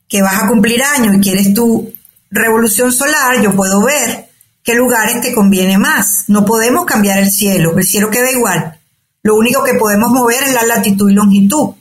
[0.08, 1.92] que vas a cumplir año y quieres tu
[2.28, 4.30] revolución solar, yo puedo ver
[4.64, 6.24] qué lugares te conviene más.
[6.26, 8.80] No podemos cambiar el cielo, el cielo queda igual.
[9.22, 11.74] Lo único que podemos mover es la latitud y longitud.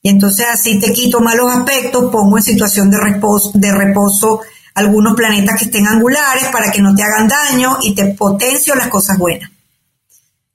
[0.00, 4.40] Y entonces así te quito malos aspectos, pongo en situación de reposo
[4.74, 8.88] algunos planetas que estén angulares para que no te hagan daño y te potencio las
[8.88, 9.50] cosas buenas.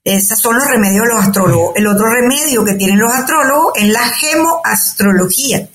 [0.04, 1.76] Esos son los remedios de los astrólogos.
[1.76, 5.70] El otro remedio que tienen los astrólogos es la gemoastrología,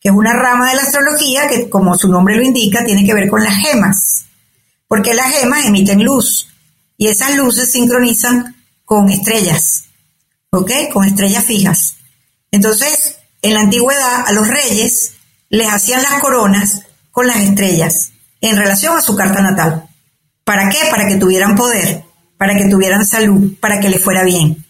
[0.00, 3.14] que es una rama de la astrología que, como su nombre lo indica, tiene que
[3.14, 4.26] ver con las gemas,
[4.86, 6.48] porque las gemas emiten luz
[6.98, 9.84] y esas luces sincronizan con estrellas,
[10.50, 10.70] ¿ok?
[10.92, 11.96] Con estrellas fijas.
[12.50, 15.14] Entonces, en la antigüedad, a los reyes
[15.48, 18.10] les hacían las coronas con las estrellas
[18.42, 19.88] en relación a su carta natal.
[20.44, 20.78] ¿Para qué?
[20.90, 22.04] Para que tuvieran poder,
[22.42, 24.66] para que tuvieran salud, para que les fuera bien.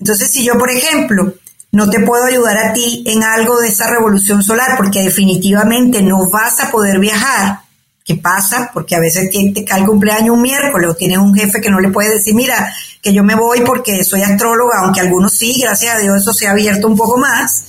[0.00, 1.34] Entonces, si yo, por ejemplo,
[1.70, 6.28] no te puedo ayudar a ti en algo de esa revolución solar porque definitivamente no
[6.28, 7.60] vas a poder viajar,
[8.04, 8.72] ¿qué pasa?
[8.74, 11.78] Porque a veces te cae el cumpleaños un miércoles o tienes un jefe que no
[11.78, 15.94] le puede decir, mira, que yo me voy porque soy astróloga, aunque algunos sí, gracias
[15.94, 17.66] a Dios eso se ha abierto un poco más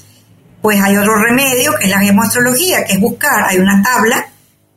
[0.64, 4.26] pues hay otro remedio que es la gemoastrología, que es buscar, hay una tabla,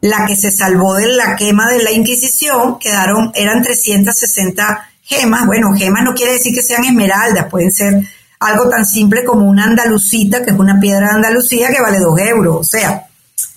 [0.00, 5.72] la que se salvó de la quema de la Inquisición, quedaron, eran 360 gemas, bueno,
[5.74, 8.02] gemas no quiere decir que sean esmeraldas, pueden ser
[8.40, 12.20] algo tan simple como una andalucita, que es una piedra de Andalucía que vale 2
[12.20, 13.06] euros, o sea,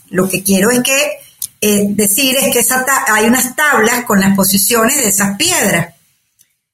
[0.10, 1.18] lo que quiero es que
[1.62, 5.94] eh, decir es que esa hay unas tablas con las posiciones de esas piedras.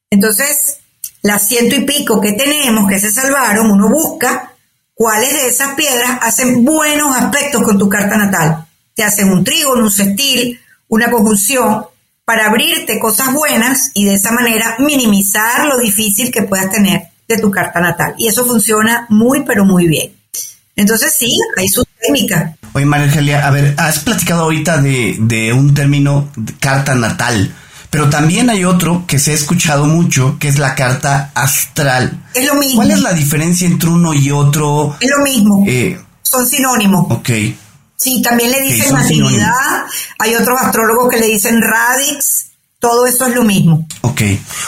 [0.10, 0.78] Entonces,
[1.24, 4.54] las ciento y pico que tenemos que se salvaron, uno busca
[4.94, 8.65] cuáles de esas piedras hacen buenos aspectos con tu carta natal.
[8.96, 11.86] Te hacen un trígono, un sextil, una conjunción,
[12.26, 17.38] para abrirte cosas buenas y de esa manera minimizar lo difícil que puedas tener de
[17.38, 18.16] tu carta natal.
[18.18, 20.12] Y eso funciona muy, pero muy bien.
[20.76, 22.56] Entonces sí, hay su técnica.
[22.74, 26.30] Oye, María Angelia, a ver, has platicado ahorita de, de un término
[26.60, 27.54] carta natal.
[27.90, 32.26] Pero también hay otro que se ha escuchado mucho, que es la carta astral.
[32.34, 32.78] Es lo mismo.
[32.78, 34.98] ¿Cuál es la diferencia entre uno y otro?
[35.00, 35.64] Es lo mismo.
[35.66, 37.06] Eh, son sinónimos.
[37.10, 37.30] Ok.
[37.98, 39.22] Sí, también le dicen okay,
[40.20, 42.48] Hay otros astrólogos que le dicen radix.
[42.80, 43.88] Todo eso es lo mismo.
[44.02, 44.22] Ok.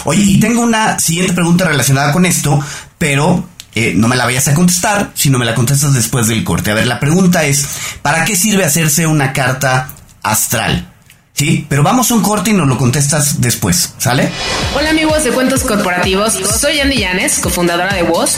[0.06, 2.60] Oye, y tengo una siguiente pregunta relacionada con esto,
[2.98, 6.72] pero eh, no me la vayas a contestar, sino me la contestas después del corte.
[6.72, 7.68] A ver, la pregunta es,
[8.02, 9.90] ¿para qué sirve hacerse una carta
[10.24, 10.94] astral?
[11.34, 14.32] Sí, pero vamos a un corte y nos lo contestas después, ¿sale?
[14.76, 18.38] Hola amigos de Cuentos Corporativos, soy Andy Llanes, cofundadora de Voz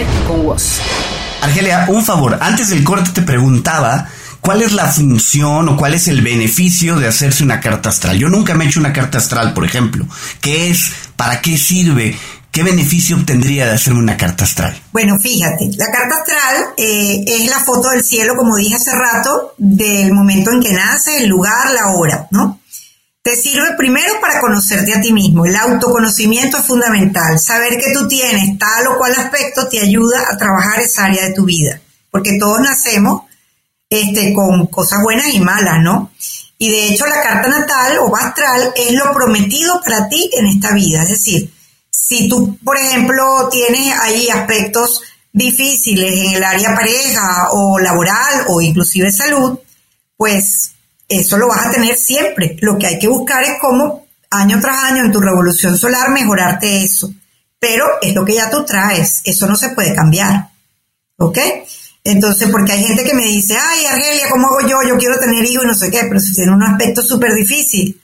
[0.27, 0.79] con vos.
[1.41, 4.07] Argelia, un favor, antes del corte te preguntaba
[4.41, 8.17] cuál es la función o cuál es el beneficio de hacerse una carta astral.
[8.17, 10.05] Yo nunca me he hecho una carta astral, por ejemplo.
[10.41, 10.91] ¿Qué es?
[11.15, 12.17] ¿Para qué sirve?
[12.51, 14.77] ¿Qué beneficio obtendría de hacerme una carta astral?
[14.91, 19.53] Bueno, fíjate, la carta astral eh, es la foto del cielo, como dije hace rato,
[19.57, 22.59] del momento en que nace, el lugar, la hora, ¿no?
[23.23, 25.45] Te sirve primero para conocerte a ti mismo.
[25.45, 27.39] El autoconocimiento es fundamental.
[27.39, 31.33] Saber que tú tienes tal o cual aspecto te ayuda a trabajar esa área de
[31.33, 31.79] tu vida.
[32.09, 33.23] Porque todos nacemos
[33.89, 36.11] este, con cosas buenas y malas, ¿no?
[36.57, 40.73] Y de hecho la carta natal o astral es lo prometido para ti en esta
[40.73, 41.03] vida.
[41.03, 41.53] Es decir,
[41.91, 48.61] si tú, por ejemplo, tienes ahí aspectos difíciles en el área pareja o laboral o
[48.61, 49.59] inclusive salud,
[50.17, 50.71] pues
[51.11, 52.57] eso lo vas a tener siempre.
[52.61, 56.83] Lo que hay que buscar es cómo año tras año en tu revolución solar mejorarte
[56.83, 57.13] eso.
[57.59, 60.49] Pero es lo que ya tú traes, eso no se puede cambiar.
[61.17, 61.37] ¿Ok?
[62.03, 64.77] Entonces, porque hay gente que me dice, ay, Argelia, ¿cómo hago yo?
[64.87, 68.01] Yo quiero tener hijos y no sé qué, pero si tiene un aspecto súper difícil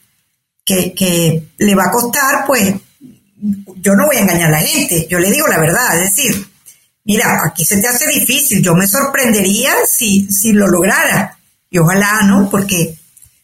[0.63, 2.76] que, que le va a costar, pues
[3.78, 6.48] yo no voy a engañar a la gente, yo le digo la verdad, es decir,
[7.06, 11.37] mira, aquí se te hace difícil, yo me sorprendería si, si lo lograra,
[11.80, 12.50] ojalá, ¿no?
[12.50, 12.98] Porque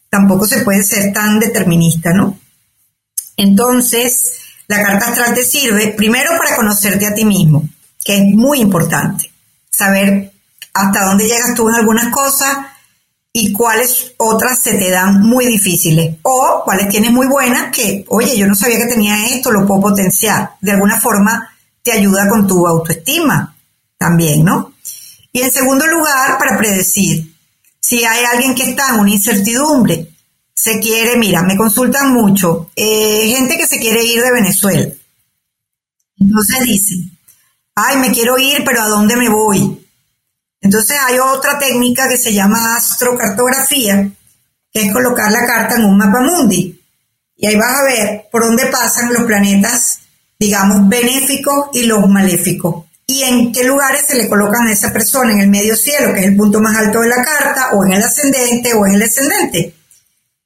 [0.10, 2.40] tampoco se puede ser tan determinista, ¿no?
[3.36, 4.34] Entonces,
[4.68, 7.68] la carta astral te sirve primero para conocerte a ti mismo,
[8.04, 9.32] que es muy importante.
[9.70, 10.32] Saber
[10.74, 12.58] hasta dónde llegas tú en algunas cosas
[13.32, 18.38] y cuáles otras se te dan muy difíciles o cuáles tienes muy buenas que, oye,
[18.38, 20.52] yo no sabía que tenía esto, lo puedo potenciar.
[20.62, 21.50] De alguna forma
[21.82, 23.56] te ayuda con tu autoestima
[23.98, 24.74] también, ¿no?
[25.32, 27.33] Y en segundo lugar, para predecir
[27.84, 30.08] si hay alguien que está en una incertidumbre,
[30.56, 34.88] se quiere, mira, me consultan mucho, eh, gente que se quiere ir de Venezuela.
[36.18, 37.18] Entonces dicen,
[37.76, 39.86] ay, me quiero ir, pero ¿a dónde me voy?
[40.62, 44.10] Entonces hay otra técnica que se llama astrocartografía,
[44.72, 46.80] que es colocar la carta en un mapa mundi.
[47.36, 50.00] Y ahí vas a ver por dónde pasan los planetas,
[50.40, 52.86] digamos, benéficos y los maléficos.
[53.06, 56.22] Y en qué lugares se le colocan a esa persona, en el medio cielo, que
[56.22, 59.00] es el punto más alto de la carta, o en el ascendente o en el
[59.00, 59.74] descendente.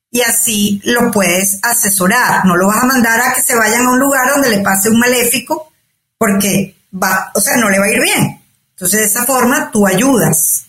[0.09, 2.45] Y así lo puedes asesorar.
[2.45, 4.89] No lo vas a mandar a que se vayan a un lugar donde le pase
[4.89, 5.71] un maléfico,
[6.17, 8.41] porque va, o sea, no le va a ir bien.
[8.71, 10.65] Entonces, de esa forma, tú ayudas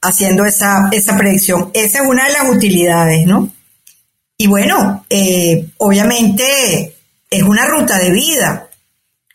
[0.00, 1.70] haciendo esa, esa predicción.
[1.74, 3.50] Esa es una de las utilidades, ¿no?
[4.36, 6.96] Y bueno, eh, obviamente
[7.30, 8.67] es una ruta de vida.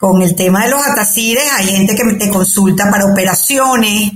[0.04, 4.12] Con el tema de los atacires, hay gente que te consulta para operaciones,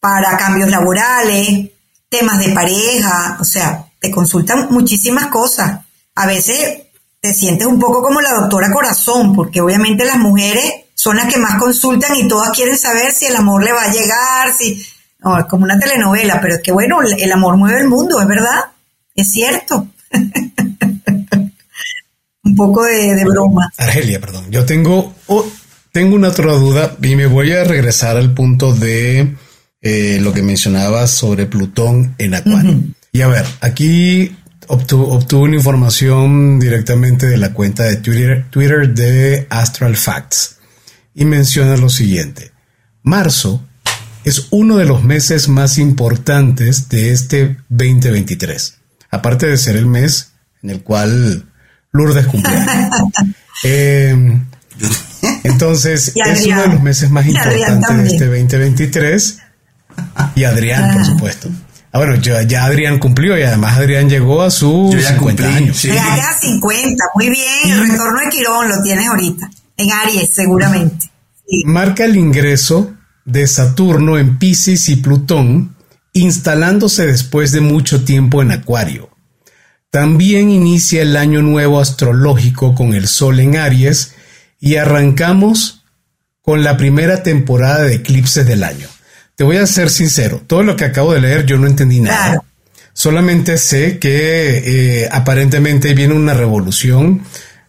[0.00, 1.68] para cambios laborales,
[2.08, 5.80] temas de pareja, o sea, te consultan muchísimas cosas.
[6.14, 6.84] A veces
[7.20, 10.64] te sientes un poco como la doctora corazón, porque obviamente las mujeres
[10.94, 13.92] son las que más consultan y todas quieren saber si el amor le va a
[13.92, 14.82] llegar, si...
[15.18, 18.26] No, es como una telenovela, pero es que bueno, el amor mueve el mundo, es
[18.26, 18.60] verdad,
[19.14, 19.88] es cierto.
[22.44, 23.70] un poco de, broma.
[23.76, 25.14] Argelia, perdón, yo tengo,
[25.92, 29.36] tengo una otra duda y me voy a regresar al punto de
[29.80, 32.80] eh, lo que mencionabas sobre Plutón en Acuario.
[33.12, 34.36] Y a ver, aquí
[34.68, 40.58] obtuve, una información directamente de la cuenta de Twitter, Twitter de Astral Facts
[41.14, 42.52] y menciona lo siguiente.
[43.02, 43.66] Marzo
[44.24, 48.78] es uno de los meses más importantes de este 2023,
[49.10, 50.32] aparte de ser el mes
[50.62, 51.46] en el cual
[51.98, 52.58] Lourdes cumplió.
[53.64, 54.14] Eh,
[55.42, 59.38] entonces, es uno de los meses más importantes de este 2023
[60.36, 61.04] y Adrián, por ah.
[61.04, 61.50] supuesto.
[61.90, 65.76] Ah, bueno, ya, Adrián cumplió y además Adrián llegó a sus 50 años.
[65.76, 65.88] Sí.
[65.88, 67.48] Ya 50, muy bien.
[67.64, 69.50] El retorno de Quirón lo tienes ahorita.
[69.76, 71.10] En Aries, seguramente.
[71.64, 72.92] Marca el ingreso
[73.24, 75.76] de Saturno en Pisces y Plutón,
[76.12, 79.10] instalándose después de mucho tiempo en Acuario.
[79.90, 84.14] También inicia el año nuevo astrológico con el Sol en Aries
[84.60, 85.84] y arrancamos
[86.42, 88.88] con la primera temporada de eclipses del año.
[89.34, 92.42] Te voy a ser sincero, todo lo que acabo de leer yo no entendí nada.
[92.92, 97.22] Solamente sé que eh, aparentemente viene una revolución.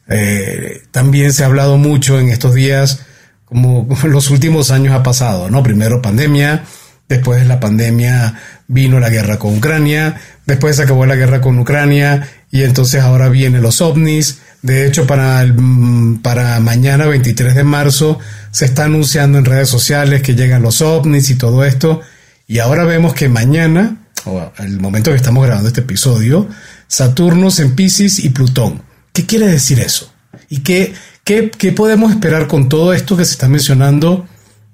[0.10, 3.06] Eh, también se ha hablado mucho en estos días,
[3.46, 5.62] como los últimos años ha pasado, ¿no?
[5.62, 6.64] Primero pandemia,
[7.08, 11.60] después de la pandemia vino la guerra con Ucrania, después se acabó la guerra con
[11.60, 14.40] Ucrania y entonces ahora vienen los ovnis.
[14.64, 18.18] De hecho, para, mm, para mañana 23 de marzo
[18.52, 22.02] se está anunciando en redes sociales que llegan los ovnis y todo esto.
[22.48, 26.50] Y ahora vemos que mañana, o el momento que estamos grabando este episodio,
[26.88, 28.82] Saturno en Pisces y Plutón.
[29.14, 30.12] ¿Qué quiere decir eso?
[30.50, 34.28] ¿Y qué, qué, qué podemos esperar con todo esto que se está mencionando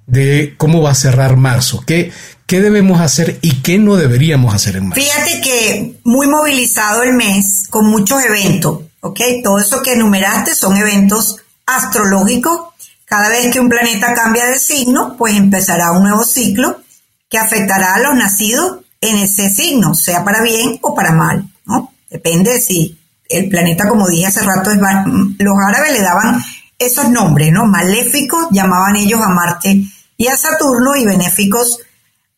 [0.07, 1.83] de cómo va a cerrar marzo?
[1.85, 2.13] ¿Qué,
[2.47, 5.01] ¿Qué debemos hacer y qué no deberíamos hacer en marzo?
[5.01, 9.19] Fíjate que muy movilizado el mes con muchos eventos, ¿ok?
[9.43, 12.75] Todo eso que enumeraste son eventos astrológicos
[13.05, 16.81] cada vez que un planeta cambia de signo, pues empezará un nuevo ciclo
[17.29, 21.93] que afectará a los nacidos en ese signo, sea para bien o para mal, ¿no?
[22.09, 26.43] Depende si el planeta, como dije hace rato, los árabes le daban
[26.77, 27.65] esos nombres, ¿no?
[27.65, 29.83] Maléficos llamaban ellos a Marte
[30.17, 31.79] y a Saturno y benéficos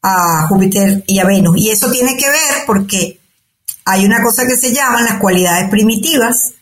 [0.01, 1.57] a Júpiter y a Venus.
[1.57, 3.19] Y eso tiene que ver porque
[3.85, 6.53] hay una cosa que se llaman las cualidades primitivas,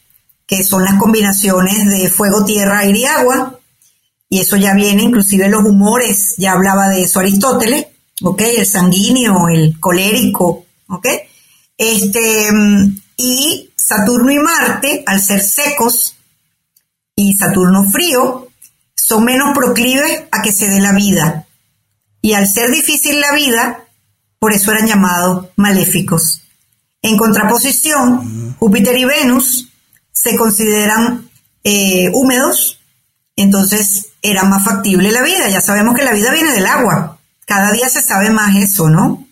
[0.45, 3.59] que son las combinaciones de fuego, tierra, aire y agua,
[4.29, 7.88] y eso ya viene inclusive los humores, ya hablaba de eso Aristóteles,
[8.21, 8.41] ¿ok?
[8.41, 11.07] El sanguíneo, el colérico, ¿ok?
[11.77, 12.49] Este,
[13.17, 16.15] y Saturno y Marte, al ser secos
[17.15, 18.49] y Saturno frío,
[18.95, 21.45] son menos proclives a que se dé la vida.
[22.26, 23.86] Y al ser difícil la vida,
[24.39, 26.41] por eso eran llamados maléficos.
[27.03, 29.69] En contraposición, Júpiter y Venus
[30.11, 31.30] se consideran
[31.63, 32.80] eh, húmedos,
[33.36, 35.49] entonces era más factible la vida.
[35.49, 37.19] Ya sabemos que la vida viene del agua.
[37.45, 39.28] Cada día se sabe más eso, ¿no?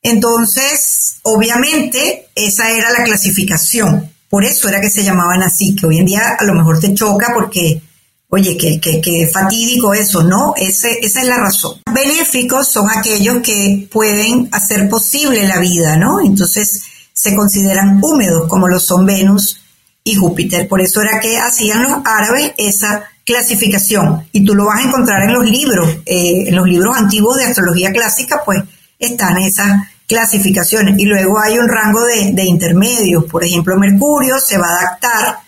[0.00, 4.12] Entonces, obviamente, esa era la clasificación.
[4.28, 6.94] Por eso era que se llamaban así, que hoy en día a lo mejor te
[6.94, 7.82] choca porque,
[8.28, 10.54] oye, que, que, fatídico eso, ¿no?
[10.56, 11.80] Ese, esa es la razón.
[11.92, 16.20] Benéficos son aquellos que pueden hacer posible la vida, ¿no?
[16.20, 19.60] Entonces, se consideran húmedos, como lo son Venus
[20.04, 20.68] y Júpiter.
[20.68, 25.22] Por eso era que hacían los árabes esa clasificación y tú lo vas a encontrar
[25.24, 28.62] en los libros, eh, en los libros antiguos de astrología clásica, pues
[28.98, 34.66] están esas clasificaciones y luego hay un rango de, intermedios, por ejemplo Mercurio se va
[34.66, 35.38] a adaptar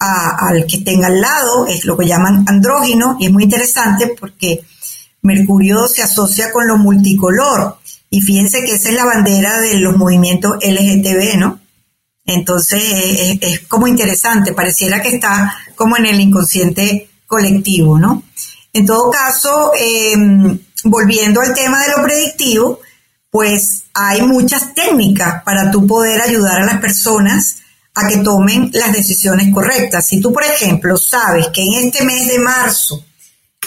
[0.00, 4.64] al que tenga al lado, es lo que llaman andrógino y es muy interesante porque
[5.22, 7.76] Mercurio se asocia con lo multicolor.
[8.08, 11.60] Y fíjense que esa es la bandera de los movimientos LGTB, ¿no?
[12.24, 18.22] Entonces es, como interesante, pareciera que está como en el inconsciente colectivo, ¿no?
[18.72, 22.80] En todo caso, em, volviendo al tema de lo predictivo,
[23.30, 27.56] pues hay muchas técnicas para tú poder ayudar a las personas
[28.00, 30.06] a que tomen las decisiones correctas.
[30.06, 33.04] Si tú, por ejemplo, sabes que en este mes de marzo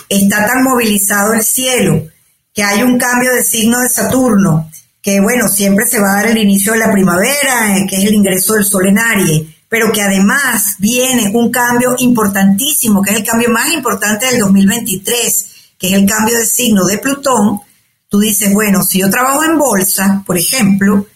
[0.09, 2.07] está tan movilizado el cielo,
[2.53, 4.69] que hay un cambio de signo de Saturno,
[5.01, 8.05] que bueno, siempre se va a dar el inicio de la primavera, eh, que es
[8.05, 13.17] el ingreso del sol en Aries, pero que además viene un cambio importantísimo, que es
[13.17, 15.45] el cambio más importante del 2023,
[15.77, 17.59] que es el cambio de signo de Plutón,
[18.07, 21.07] tú dices, bueno, si yo trabajo en bolsa, por ejemplo,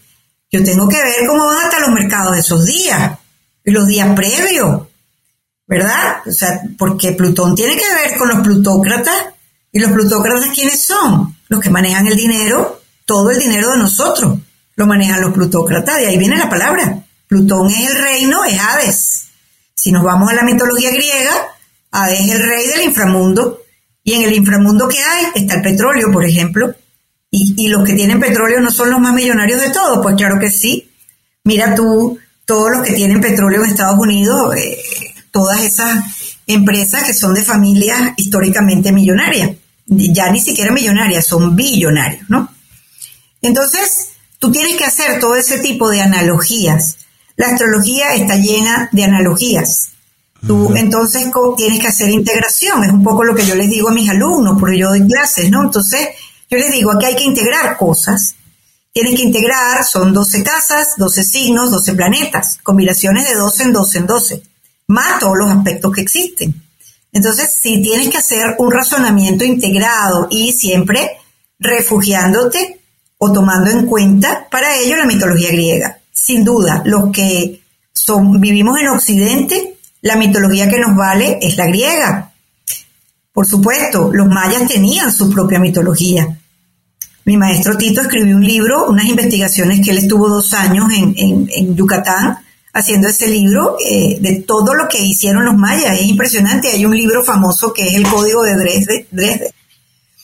[0.52, 3.18] yo tengo que ver cómo van hasta los mercados de esos días
[3.64, 4.88] y los días previos,
[5.66, 6.22] ¿verdad?
[6.26, 9.26] O sea, porque Plutón tiene que ver con los plutócratas
[9.72, 11.36] y los plutócratas ¿quiénes son?
[11.50, 14.40] Los que manejan el dinero, todo el dinero de nosotros,
[14.76, 17.04] lo manejan los plutócratas, de ahí viene la palabra.
[17.28, 19.24] Plutón es el reino, es Hades.
[19.76, 21.32] Si nos vamos a la mitología griega,
[21.92, 23.62] Hades es el rey del inframundo.
[24.04, 26.74] Y en el inframundo que hay está el petróleo, por ejemplo.
[27.40, 30.50] Y, los que tienen petróleo no son los más millonarios de todos, pues claro que
[30.50, 30.90] sí.
[31.44, 34.80] Mira tú, todos los que tienen petróleo en Estados Unidos, eh,
[35.32, 36.04] todas esas
[36.48, 39.52] empresas que son de familias históricamente millonarias,
[39.86, 42.50] ya ni siquiera millonarias, son billonarios, ¿no?
[43.42, 44.10] Entonces,
[44.40, 46.98] tú tienes que hacer todo ese tipo de analogías.
[47.36, 49.92] La astrología está llena de analogías.
[50.46, 53.94] Tú entonces tienes que hacer integración, es un poco lo que yo les digo a
[53.94, 55.64] mis alumnos, porque yo doy clases, ¿no?
[55.64, 56.10] Entonces,
[56.50, 58.36] yo les digo, aquí hay que integrar cosas.
[58.94, 63.98] Tienes que integrar, son 12 casas, 12 signos, 12 planetas, combinaciones de 12 en 12
[64.00, 64.44] en 12,
[64.88, 66.64] más todos los aspectos que existen.
[67.12, 71.18] Entonces, si tienes que hacer un razonamiento integrado y siempre
[71.60, 72.80] refugiándote
[73.18, 76.00] o tomando en cuenta para ello la mitología griega.
[76.12, 77.62] Sin duda, los que
[77.94, 82.34] son, vivimos en Occidente, la mitología que nos vale es la griega.
[83.38, 86.40] Por supuesto, los mayas tenían su propia mitología.
[87.24, 92.40] Mi maestro Tito escribió un libro, unas investigaciones que él estuvo dos años en, Yucatán
[92.74, 96.00] haciendo ese libro eh, de todo lo que hicieron los mayas.
[96.00, 96.70] Es impresionante.
[96.70, 99.54] Hay un libro famoso que es el Código de Dresde, Dresde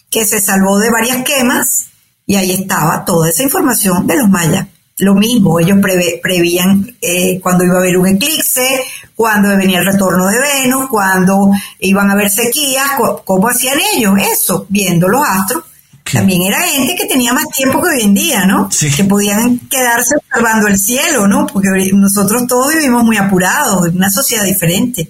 [0.10, 1.86] que se salvó de varias quemas
[2.26, 4.66] y ahí estaba toda esa información de los mayas.
[4.98, 5.78] Lo mismo, ellos
[6.24, 8.84] prevían eh, cuando iba a haber un eclipse,
[9.16, 12.88] cuando venía el retorno de Venus, cuando iban a haber sequías,
[13.24, 15.64] cómo hacían ellos eso, viendo los astros.
[16.12, 18.70] También era gente que tenía más tiempo que hoy en día, ¿no?
[18.96, 21.48] Que podían quedarse observando el cielo, ¿no?
[21.48, 25.10] Porque nosotros todos vivimos muy apurados, en una sociedad diferente.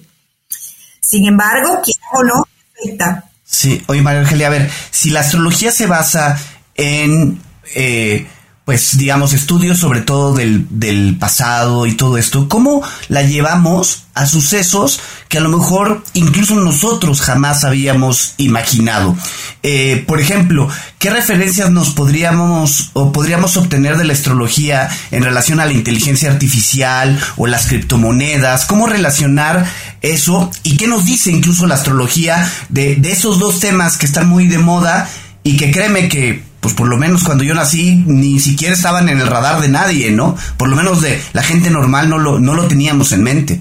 [1.00, 2.46] Sin embargo, quién o no,
[2.78, 3.24] afecta.
[3.44, 6.38] Sí, oye María Angelia, a ver, si la astrología se basa
[6.74, 7.40] en
[7.74, 8.26] eh,
[8.64, 14.24] pues digamos, estudios sobre todo del, del, pasado y todo esto, ¿cómo la llevamos a
[14.26, 19.16] sucesos que a lo mejor incluso nosotros jamás habíamos imaginado?
[19.62, 20.66] Eh, por ejemplo,
[20.98, 26.30] ¿qué referencias nos podríamos o podríamos obtener de la astrología en relación a la inteligencia
[26.30, 28.64] artificial o las criptomonedas?
[28.64, 29.66] ¿Cómo relacionar
[30.00, 30.50] eso?
[30.62, 34.46] ¿Y qué nos dice incluso la astrología de, de esos dos temas que están muy
[34.46, 35.06] de moda
[35.42, 39.20] y que créeme que pues por lo menos cuando yo nací ni siquiera estaban en
[39.20, 40.34] el radar de nadie, ¿no?
[40.56, 43.60] Por lo menos de la gente normal no lo, no lo teníamos en mente.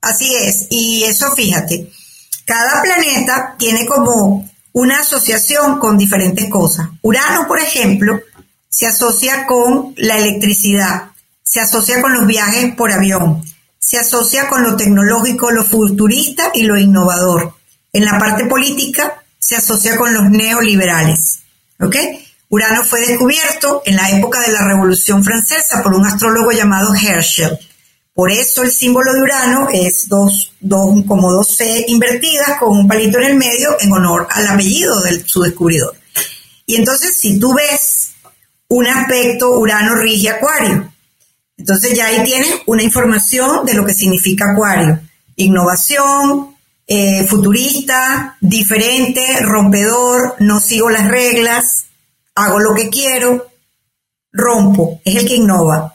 [0.00, 1.88] Así es, y eso fíjate,
[2.44, 6.88] cada planeta tiene como una asociación con diferentes cosas.
[7.02, 8.18] Urano, por ejemplo,
[8.68, 11.12] se asocia con la electricidad,
[11.44, 13.40] se asocia con los viajes por avión,
[13.78, 17.54] se asocia con lo tecnológico, lo futurista y lo innovador.
[17.92, 21.38] En la parte política se asocia con los neoliberales.
[21.78, 21.94] ¿Ok?
[22.52, 27.58] Urano fue descubierto en la época de la Revolución Francesa por un astrólogo llamado Herschel.
[28.12, 32.86] Por eso el símbolo de Urano es dos, dos, como dos C invertidas con un
[32.86, 35.96] palito en el medio en honor al apellido de su descubridor.
[36.66, 38.10] Y entonces si tú ves
[38.68, 40.92] un aspecto Urano rige Acuario,
[41.56, 45.00] entonces ya ahí tienes una información de lo que significa Acuario.
[45.36, 46.54] Innovación,
[46.86, 51.86] eh, futurista, diferente, rompedor, no sigo las reglas,
[52.34, 53.46] hago lo que quiero,
[54.32, 55.94] rompo, es el que innova.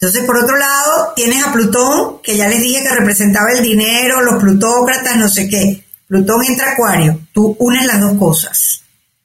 [0.00, 4.22] Entonces, por otro lado, tienes a Plutón, que ya les dije que representaba el dinero,
[4.22, 5.84] los plutócratas, no sé qué.
[6.06, 8.82] Plutón entra Acuario, tú unes las dos cosas.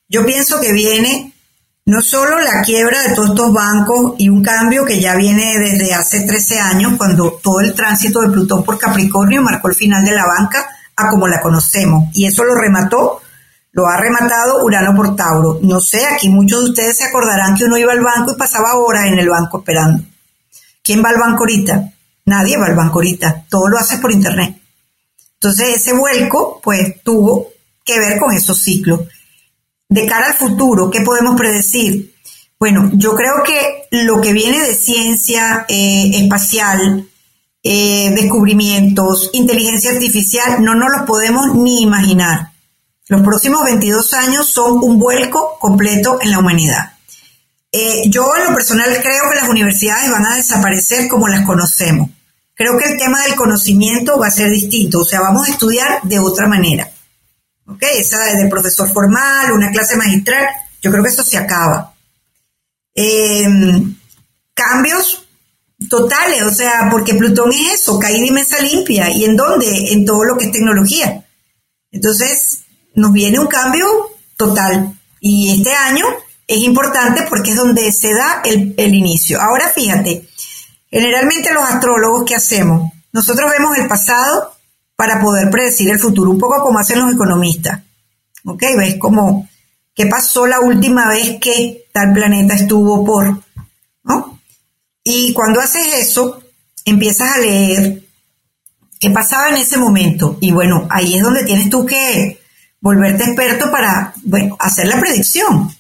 [0.10, 1.34] Yo pienso que viene
[1.86, 5.93] no solo la quiebra de todos estos bancos y un cambio que ya viene desde
[5.93, 10.14] hace 13 años, cuando todo el tránsito de Plutón por Capricornio marcó el final de
[10.14, 12.10] la banca a como la conocemos.
[12.14, 13.22] Y eso lo remató
[13.74, 15.59] Lo ha rematado Urano por Tauro.
[15.61, 18.78] No sé, aquí muchos de ustedes se acordarán que uno iba al banco y pasaba
[18.78, 20.03] horas en el banco esperando.
[20.84, 21.91] ¿Quién va al banco ahorita?
[22.26, 23.45] Nadie va al banco ahorita.
[23.49, 24.55] Todo lo hace por internet.
[25.34, 27.47] Entonces ese vuelco, pues, tuvo
[27.84, 29.01] que ver con esos ciclos.
[29.89, 32.13] De cara al futuro, ¿qué podemos predecir?
[32.59, 37.09] Bueno, yo creo que lo que viene de ciencia eh, espacial,
[37.63, 42.53] eh, descubrimientos, inteligencia artificial, no nos los podemos ni imaginar.
[43.08, 46.93] Los próximos 22 años son un vuelco completo en la humanidad.
[47.72, 52.10] Eh, yo en lo personal creo que las universidades van a desaparecer como las conocemos.
[52.54, 56.01] Creo que el tema del conocimiento va a ser distinto, o sea, vamos a estudiar
[56.04, 56.89] de otra manera.
[57.66, 57.82] ¿Ok?
[57.95, 60.45] Esa de profesor formal, una clase magistral,
[60.82, 61.93] yo creo que eso se acaba.
[62.93, 63.95] Em,
[64.54, 65.26] cambios
[65.89, 69.10] totales, o sea, porque Plutón es eso, caída y mesa limpia.
[69.10, 69.93] ¿Y en dónde?
[69.93, 71.26] En todo lo que es tecnología.
[71.91, 72.62] Entonces,
[72.96, 73.86] nos viene un cambio
[74.38, 74.94] total.
[75.20, 76.06] Y este año
[76.48, 79.41] es importante porque es donde se da el, inicio.
[79.41, 80.28] Ahora fíjate,
[80.89, 82.91] generalmente los astrólogos, ¿qué hacemos?
[83.12, 84.54] Nosotros vemos el pasado
[84.96, 87.82] para poder predecir el futuro, un poco como hacen los economistas.
[88.46, 88.64] ¿Ok?
[88.78, 89.48] ¿Ves como
[89.96, 93.41] qué pasó la última vez que tal planeta estuvo por,
[94.04, 94.39] ¿no?
[95.04, 96.41] Y cuando haces eso,
[96.86, 98.04] empiezas a leer
[99.00, 100.38] qué pasaba en ese momento.
[100.41, 102.43] Y bueno, ahí es donde tienes tú que
[102.84, 105.73] volverte experto para bueno, hacer la predicción.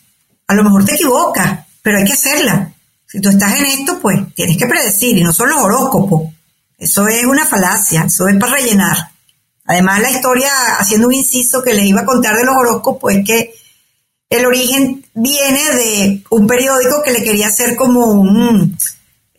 [0.47, 2.71] A lo mejor te equivocas, pero hay que hacerla.
[3.05, 6.33] Si tú estás en esto, pues tienes que predecir, y no son los horóscopos.
[6.77, 8.95] Eso es una falacia, eso es para rellenar.
[9.65, 10.49] Además, la historia,
[10.79, 13.53] haciendo un inciso que les iba a contar de los horóscopos, es que
[14.29, 18.77] el origen viene de un periódico que le quería hacer como un,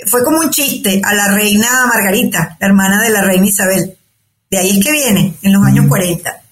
[0.06, 3.96] fue como un chiste a la reina Margarita, la hermana de la reina Isabel.
[4.50, 6.43] De ahí es que viene, en los años 40.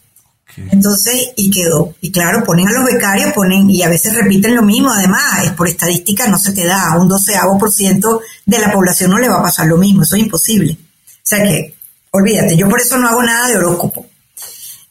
[0.57, 1.95] Entonces, y quedó.
[2.01, 5.53] Y claro, ponen a los becarios, ponen, y a veces repiten lo mismo, además, es
[5.53, 9.19] por estadística, no se te da, a un doceavo por ciento de la población no
[9.19, 10.77] le va a pasar lo mismo, eso es imposible.
[10.81, 11.75] O sea que,
[12.11, 14.07] olvídate, yo por eso no hago nada de horóscopo.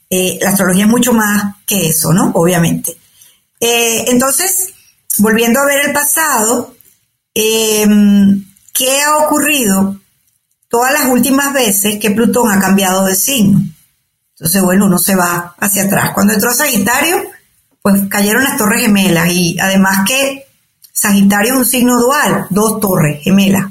[0.09, 2.31] Eh, la astrología es mucho más que eso, ¿no?
[2.33, 2.97] Obviamente.
[3.59, 4.73] Eh, entonces,
[5.19, 6.75] volviendo a ver el pasado,
[7.33, 10.01] em, ¿qué ha ocurrido
[10.67, 13.61] todas las últimas veces que Plutón ha cambiado de signo?
[14.41, 16.13] Entonces, bueno, uno se va hacia atrás.
[16.15, 17.15] Cuando entró Sagitario,
[17.79, 20.47] pues cayeron las torres gemelas y además que
[20.91, 23.67] Sagitario es un signo dual, dos torres gemelas.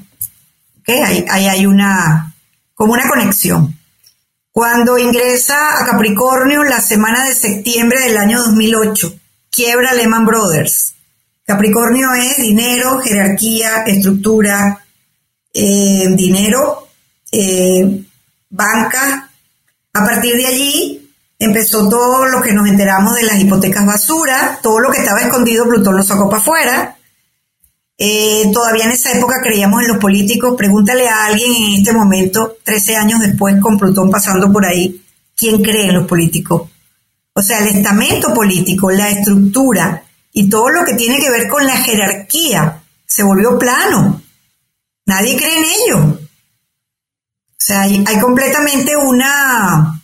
[0.86, 2.32] Ahí, ahí hay una,
[2.72, 3.76] como una conexión.
[4.52, 9.12] Cuando ingresa a Capricornio la semana de septiembre del año 2008,
[9.50, 10.94] quiebra Lehman Brothers.
[11.44, 14.84] Capricornio es dinero, jerarquía, estructura,
[15.52, 16.86] eh, dinero,
[17.32, 18.04] eh,
[18.50, 19.29] banca,
[19.92, 24.78] a partir de allí empezó todo lo que nos enteramos de las hipotecas basura, todo
[24.78, 26.96] lo que estaba escondido Plutón lo sacó para afuera.
[27.96, 30.54] Eh, todavía en esa época creíamos en los políticos.
[30.56, 35.02] Pregúntale a alguien en este momento, 13 años después, con Plutón pasando por ahí,
[35.36, 36.70] ¿quién cree en los políticos?
[37.32, 41.66] O sea, el estamento político, la estructura y todo lo que tiene que ver con
[41.66, 44.22] la jerarquía se volvió plano.
[45.06, 46.19] Nadie cree en ello.
[47.60, 50.02] O sea, hay, completamente una,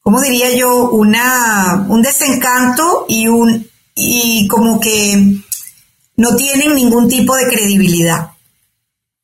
[0.00, 0.88] ¿cómo diría yo?
[0.90, 5.42] Una, un desencanto y un, y como que
[6.16, 8.28] no tienen ningún tipo de credibilidad.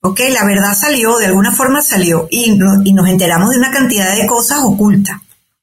[0.01, 4.12] Ok, la verdad salió, de alguna forma salió, y, y nos enteramos de una cantidad
[4.16, 5.20] de cosas ocultas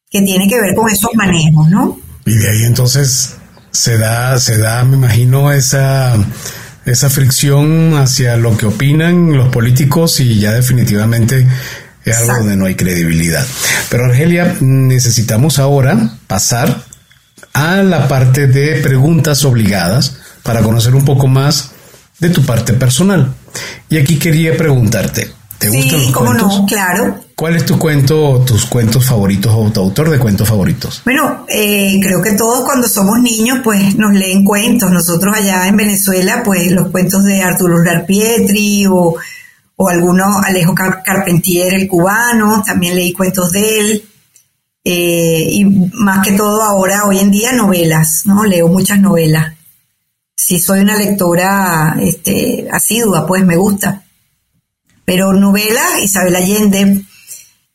[0.09, 1.99] que tiene que ver con esos manejos, ¿no?
[2.25, 3.35] Y de ahí entonces
[3.71, 6.15] se da, se da, me imagino, esa,
[6.85, 11.45] esa fricción hacia lo que opinan los políticos y ya definitivamente
[12.05, 13.45] es algo donde no hay credibilidad.
[13.89, 16.83] Pero Argelia, necesitamos ahora pasar
[17.53, 21.71] a la parte de preguntas obligadas para conocer un poco más
[22.19, 23.33] de tu parte personal.
[23.89, 26.59] Y aquí quería preguntarte, ¿te gustan los cuentos?
[26.59, 27.19] No, claro.
[27.35, 31.01] ¿Cuál es tu cuento tus cuentos favoritos o tu autor de cuentos favoritos?
[31.03, 34.89] Bueno, eh, creo que todos cuando somos niños pues nos leen cuentos.
[34.91, 39.15] Nosotros allá en Venezuela pues los cuentos de Arturo Pietri o
[39.77, 44.05] o alguno, Alejo Carpentier, el cubano, también leí cuentos de él,
[44.87, 48.43] eh, y más que todo ahora, hoy en día, novelas, ¿no?
[48.43, 49.53] Leo muchas novelas.
[50.37, 54.03] Si soy una lectora este, asidua, pues me gusta.
[55.03, 57.03] Pero novelas, Isabel Allende,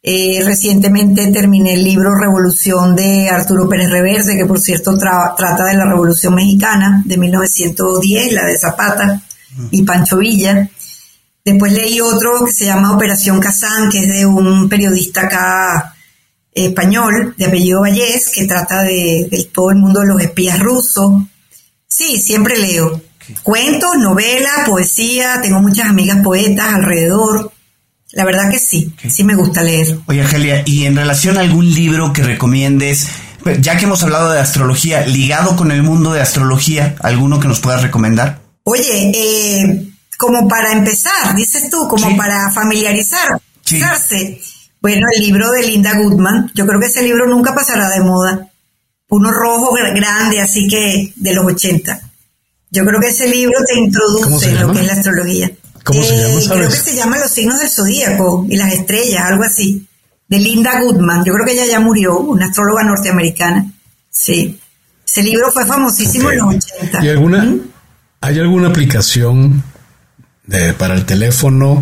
[0.03, 5.74] eh, recientemente terminé el libro Revolución de Arturo Pérez Reverte, que por cierto trata de
[5.74, 9.20] la Revolución Mexicana de 1910, la de Zapata
[9.72, 10.70] y Pancho Villa.
[11.45, 15.95] Después leí otro que se llama Operación Kazán, que es de un periodista acá
[16.53, 21.22] español de apellido Vallés, que trata de, todo el mundo de los espías rusos.
[21.86, 23.01] Sí, siempre leo.
[23.43, 27.53] Cuentos, novelas, poesía, tengo muchas amigas poetas alrededor.
[28.12, 29.99] La verdad que sí, sí me gusta leer.
[30.07, 33.07] Oye, Argelia, ¿y en relación a algún libro que recomiendes,
[33.43, 37.47] pues, ya que hemos hablado de astrología, ligado con el mundo de astrología, alguno que
[37.47, 38.41] nos puedas recomendar?
[38.64, 39.89] Oye, eh,
[40.20, 43.40] como para empezar, dices tú, como para familiarizar,
[44.78, 48.50] Bueno, el libro de Linda Goodman, yo creo que ese libro nunca pasará de moda.
[49.08, 52.00] Uno rojo grande, así que de los 80.
[52.70, 55.50] Yo creo que ese libro te introduce en lo que es la astrología.
[55.84, 56.38] ¿Cómo se llama?
[56.38, 59.86] Eh, creo que se llama Los signos del zodíaco y las estrellas, algo así.
[60.28, 61.24] De Linda Goodman.
[61.24, 63.72] Yo creo que ella ya murió, una astróloga norteamericana.
[64.10, 64.60] Sí.
[65.06, 67.06] Ese libro fue famosísimo en los 80.
[67.06, 67.54] ¿Y alguna,
[68.20, 69.64] hay alguna aplicación
[70.78, 71.80] para el teléfono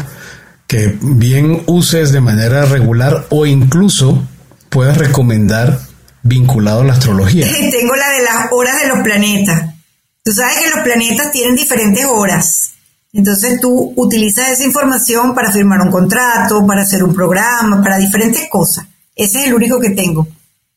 [0.67, 4.23] que bien uses de manera regular o incluso
[4.69, 5.81] puedas recomendar
[6.23, 7.47] vinculado a la astrología?
[7.71, 9.75] Tengo la de las horas de los planetas.
[10.23, 12.73] Tú sabes que los planetas tienen diferentes horas.
[13.15, 18.49] Entonces tú utilizas esa información para firmar un contrato, para hacer un programa, para diferentes
[18.51, 18.85] cosas.
[19.17, 20.29] Ese es el único que tengo.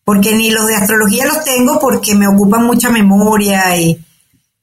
[0.06, 4.04] Porque ni los de astrología los tengo porque me ocupan mucha memoria y,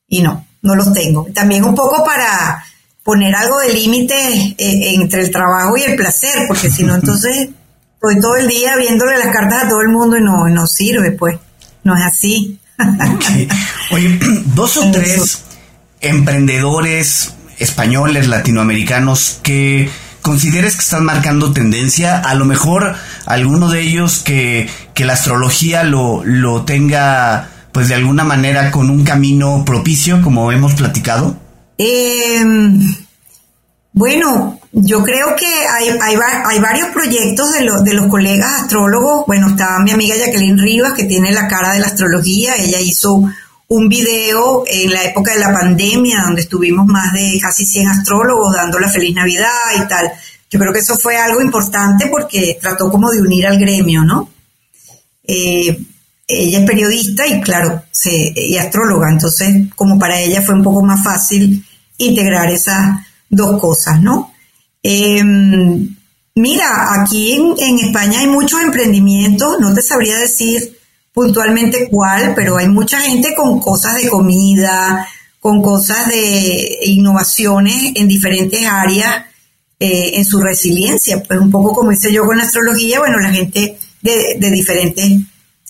[0.08, 1.26] y no, no los tengo.
[1.34, 2.64] También un poco para
[3.08, 4.14] poner algo de límite
[4.58, 7.48] eh, entre el trabajo y el placer, porque si no, entonces
[7.94, 11.12] estoy todo el día viéndole las cartas a todo el mundo y no, no sirve,
[11.12, 11.38] pues.
[11.84, 12.60] No es así.
[13.92, 14.20] Oye,
[14.54, 15.42] dos o tres
[16.02, 19.88] emprendedores españoles, latinoamericanos, que
[20.20, 22.94] consideres que están marcando tendencia, a lo mejor
[23.24, 28.90] alguno de ellos que, que la astrología lo, lo tenga pues de alguna manera con
[28.90, 31.47] un camino propicio, como hemos platicado?
[31.78, 32.44] Eh,
[33.92, 39.24] bueno, yo creo que hay, hay, varios proyectos de, de los colegas astrólogos.
[39.26, 42.56] Bueno, estaba mi amiga Jacqueline Rivas, que tiene la cara de la astrología.
[42.56, 43.24] Ella hizo
[43.68, 48.54] un video en la época de la pandemia, donde estuvimos más de casi 100 astrólogos
[48.54, 50.10] dando la feliz Navidad y tal.
[50.50, 54.30] Yo creo que eso fue algo importante porque trató como de unir al gremio, ¿no?
[55.24, 55.78] Eh,
[56.26, 60.82] ella es periodista y claro, se, y astróloga, entonces como para ella fue un poco
[60.82, 61.64] más fácil
[61.98, 64.32] integrar esas dos cosas, ¿no?
[64.82, 65.96] Em,
[66.34, 70.78] mira, aquí en, España hay muchos emprendimientos, no te sabría decir
[71.12, 75.06] puntualmente cuál, pero hay mucha gente con cosas de comida,
[75.40, 79.26] con cosas de innovaciones en diferentes áreas
[79.80, 81.22] eh, en su resiliencia.
[81.22, 85.20] Pues un poco como hice yo con astrología, bueno, la gente de, diferentes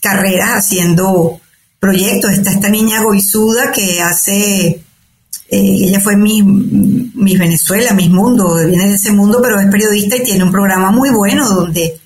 [0.00, 1.40] carreras haciendo
[1.78, 2.32] proyectos.
[2.32, 4.82] Está esta niña goizuda que hace,
[5.50, 6.42] eh, ella fue mi,
[7.38, 11.10] Venezuela, mi mundo, viene de ese mundo, pero es periodista y tiene un programa muy
[11.10, 11.98] bueno donde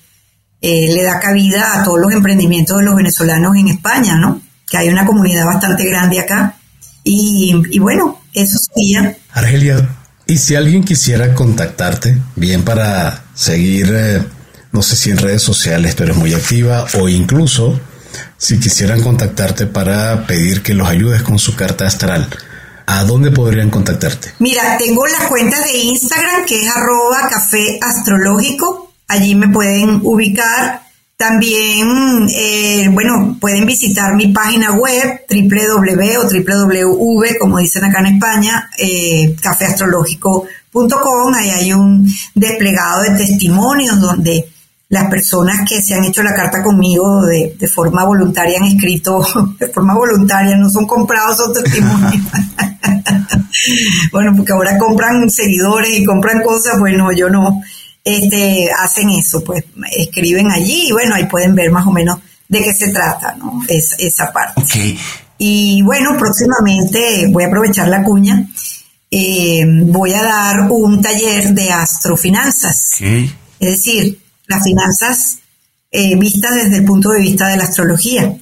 [0.61, 4.41] eh, le da cabida a todos los emprendimientos de los venezolanos en España, ¿no?
[4.69, 6.55] Que hay una comunidad bastante grande acá.
[7.03, 9.17] Y, bueno, eso sería.
[9.33, 9.89] Argelia,
[10.25, 14.23] ¿y si alguien quisiera contactarte, bien para seguir, eh,
[14.71, 17.77] no sé si en redes sociales, pero es muy activa, o incluso
[18.37, 22.29] si quisieran contactarte para pedir que los ayudes con su carta astral,
[22.85, 24.33] ¿a dónde podrían contactarte?
[24.39, 30.81] Mira, tengo las cuentas de Instagram que es arroba café astrológico allí me pueden ubicar.
[31.15, 38.15] También, eh, bueno, pueden visitar mi página web www o www, como dicen acá en
[38.15, 41.33] España, eh, cafeastrológico.com.
[41.35, 44.49] Ahí hay un desplegado de testimonios donde
[44.89, 49.25] las personas que se han hecho la carta conmigo de, de forma voluntaria han escrito,
[49.59, 52.23] de forma voluntaria, no son comprados, son testimonios.
[54.11, 57.61] bueno, porque ahora compran seguidores y compran cosas, bueno, yo no
[58.03, 62.63] este, hacen eso, pues escriben allí y bueno, ahí pueden ver más o menos de
[62.63, 63.61] qué se trata, ¿no?
[63.67, 64.97] Es, esa parte.
[65.37, 68.47] Y bueno, próximamente voy a aprovechar la cuña.
[69.09, 73.01] Eh, voy a dar un taller de astrofinanzas.
[73.01, 75.39] Es decir, las finanzas
[75.91, 78.35] eh, vistas desde el punto de vista de la astrología.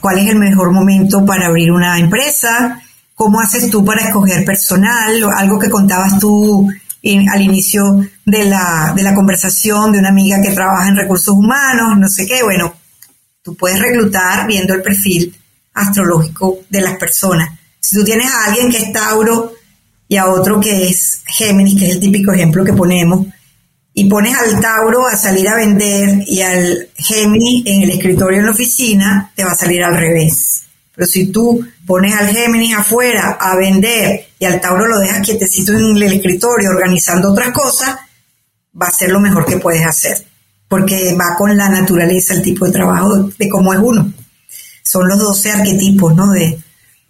[0.00, 2.82] ¿Cuál es el mejor momento para abrir una empresa?
[3.16, 5.24] ¿Cómo haces tú para escoger personal?
[5.38, 6.68] Algo que contabas tú
[7.32, 11.98] al inicio de la, de la conversación de una amiga que trabaja en recursos humanos,
[11.98, 12.74] no sé qué, bueno,
[13.42, 15.34] tú puedes reclutar viendo el perfil
[15.72, 17.48] astrológico de las personas.
[17.80, 19.52] Si tú tienes a alguien que es Tauro
[20.08, 23.26] y a otro que es Géminis, que es el típico ejemplo que ponemos,
[23.94, 28.46] y pones al Tauro a salir a vender y al Géminis en el escritorio en
[28.46, 30.65] la oficina, te va a salir al revés.
[30.96, 35.72] Pero si tú pones al Géminis afuera a vender y al Tauro lo dejas quietecito
[35.72, 37.96] en el escritorio organizando otras cosas,
[38.80, 40.26] va a ser lo mejor que puedes hacer.
[40.68, 44.12] porque va con la naturaleza, el tipo de trabajo de cómo es uno.
[44.82, 46.32] Son los 12 arquetipos, ¿no?
[46.32, 46.58] De,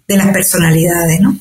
[0.06, 1.34] de las personalidades, ¿no?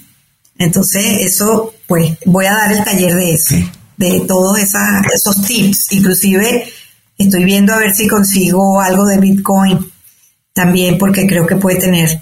[0.57, 3.55] Entonces, eso, pues, voy a dar el taller de eso,
[3.97, 5.91] de todos esos tips.
[5.91, 6.71] Inclusive,
[7.17, 9.91] estoy viendo a ver si consigo algo de Bitcoin
[10.53, 12.21] también, porque creo que puede tener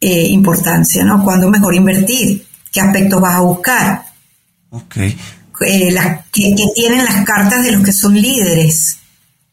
[0.00, 1.22] eh, importancia, ¿no?
[1.24, 2.46] ¿Cuándo mejor invertir?
[2.72, 4.04] ¿Qué aspectos vas a buscar?
[4.70, 4.96] Ok.
[4.96, 5.94] Eh,
[6.32, 8.98] que, tienen las cartas de los que son líderes,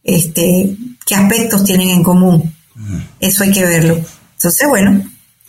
[0.04, 0.76] este,
[1.06, 2.54] qué aspectos tienen en común.
[3.20, 4.00] Eso hay que verlo.
[4.34, 5.02] Entonces, bueno,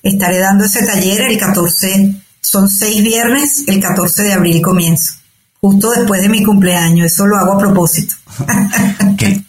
[0.02, 5.14] estaré dando ese taller el 14, son seis viernes, el 14 de abril comienzo,
[5.60, 8.14] justo después de mi cumpleaños, eso lo hago a propósito.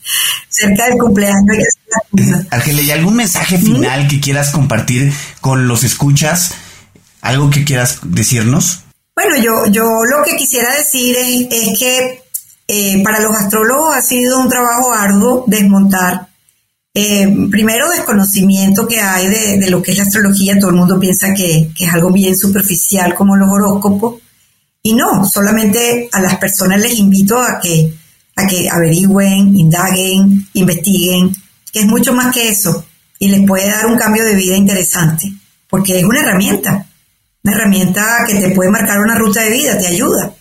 [0.49, 5.67] Cerca del cumpleaños hay que hacer Ángel, ¿y algún mensaje final que quieras compartir con
[5.67, 6.53] los escuchas?
[7.21, 8.83] ¿Algo que quieras decirnos?
[9.15, 12.23] Bueno, yo, yo lo que quisiera decir es, que
[12.67, 16.27] eh, para los astrólogos ha sido un trabajo arduo desmontar.
[16.93, 19.27] Eh, primero, desconocimiento que hay
[19.59, 20.59] de, lo que es la astrología.
[20.59, 24.21] Todo el mundo piensa que, es algo bien superficial como los horóscopos.
[24.87, 27.93] Y no, solamente a las personas les invito a que,
[28.37, 31.35] a que averigüen, indaguen, investiguen,
[31.73, 32.85] que es mucho más que eso.
[33.19, 35.29] Y les puede dar un cambio de vida interesante,
[35.69, 36.85] porque es una herramienta
[37.43, 40.31] una herramienta que te puede marcar una ruta de vida, te ayuda.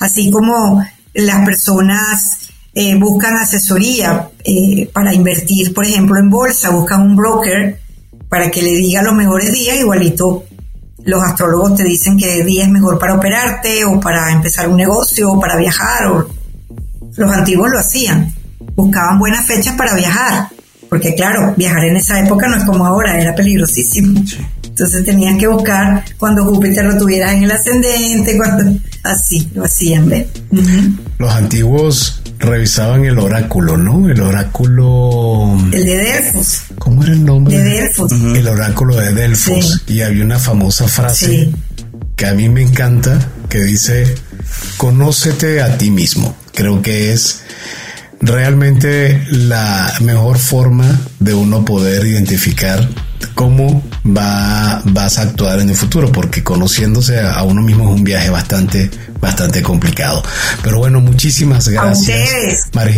[0.00, 0.84] Así como
[1.14, 7.80] las personas eh, buscan asesoría eh, para invertir, por ejemplo, en bolsa, buscan un broker
[8.28, 10.44] para que le diga los mejores días, igualito
[11.06, 15.32] los astrólogos te dicen que día es mejor para operarte o para empezar un negocio
[15.32, 16.06] o para viajar.
[16.08, 16.28] O...
[17.16, 18.34] Los antiguos lo hacían,
[18.74, 20.48] buscaban buenas fechas para viajar,
[20.90, 24.20] porque claro, viajar en esa época no es como ahora, era peligrosísimo.
[24.64, 30.08] Entonces tenían que buscar cuando Júpiter lo tuviera en el ascendente, cuando así lo hacían,
[30.08, 30.26] ¿ves?
[31.18, 34.08] Los antiguos revisaban el oráculo, ¿no?
[34.08, 35.56] El oráculo.
[35.72, 36.60] El de Delfos.
[36.78, 37.56] ¿Cómo era el nombre?
[37.56, 38.12] De Delfos.
[38.12, 39.82] El oráculo de Delfos.
[39.86, 41.50] Y había una famosa frase
[42.14, 43.18] que a mí me encanta
[43.48, 44.14] que dice:
[44.76, 46.36] Conócete a ti mismo.
[46.54, 47.42] Creo que es
[48.20, 52.88] realmente la mejor forma de uno poder identificar
[53.36, 58.02] cómo va, vas a actuar en el futuro, porque conociéndose a uno mismo es un
[58.02, 60.22] viaje bastante, bastante complicado.
[60.62, 62.30] Pero bueno, muchísimas gracias,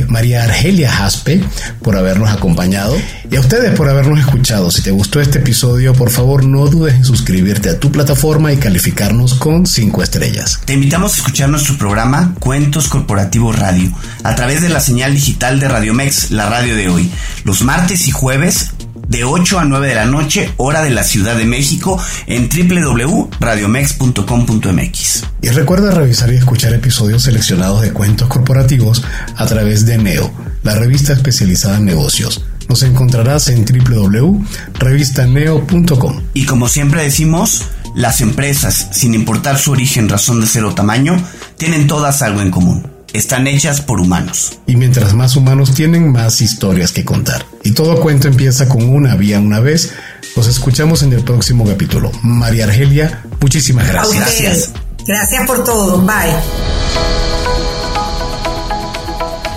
[0.08, 1.42] María Argelia Jaspe,
[1.82, 2.96] por habernos acompañado
[3.28, 4.70] y a ustedes por habernos escuchado.
[4.70, 8.58] Si te gustó este episodio, por favor no dudes en suscribirte a tu plataforma y
[8.58, 10.60] calificarnos con cinco estrellas.
[10.64, 15.58] Te invitamos a escuchar nuestro programa Cuentos Corporativos Radio a través de la señal digital
[15.58, 17.10] de Radio Mex, la radio de hoy,
[17.42, 18.70] los martes y jueves
[19.08, 25.24] de 8 a 9 de la noche, hora de la Ciudad de México, en www.radiomex.com.mx.
[25.42, 29.02] Y recuerda revisar y escuchar episodios seleccionados de cuentos corporativos
[29.36, 30.32] a través de Neo,
[30.62, 32.44] la revista especializada en negocios.
[32.68, 36.22] Nos encontrarás en www.revistaneo.com.
[36.34, 37.62] Y como siempre decimos,
[37.94, 41.16] las empresas, sin importar su origen, razón de ser o tamaño,
[41.56, 44.58] tienen todas algo en común están hechas por humanos.
[44.66, 47.44] Y mientras más humanos tienen, más historias que contar.
[47.64, 49.92] Y todo cuento empieza con una vía una vez.
[50.36, 52.10] Nos escuchamos en el próximo capítulo.
[52.22, 54.16] María Argelia, muchísimas gracias.
[54.16, 54.72] Gracias.
[55.06, 56.02] Gracias por todo.
[56.02, 56.34] Bye.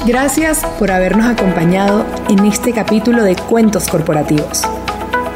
[0.06, 4.64] Gracias por habernos acompañado en este capítulo de Cuentos Corporativos.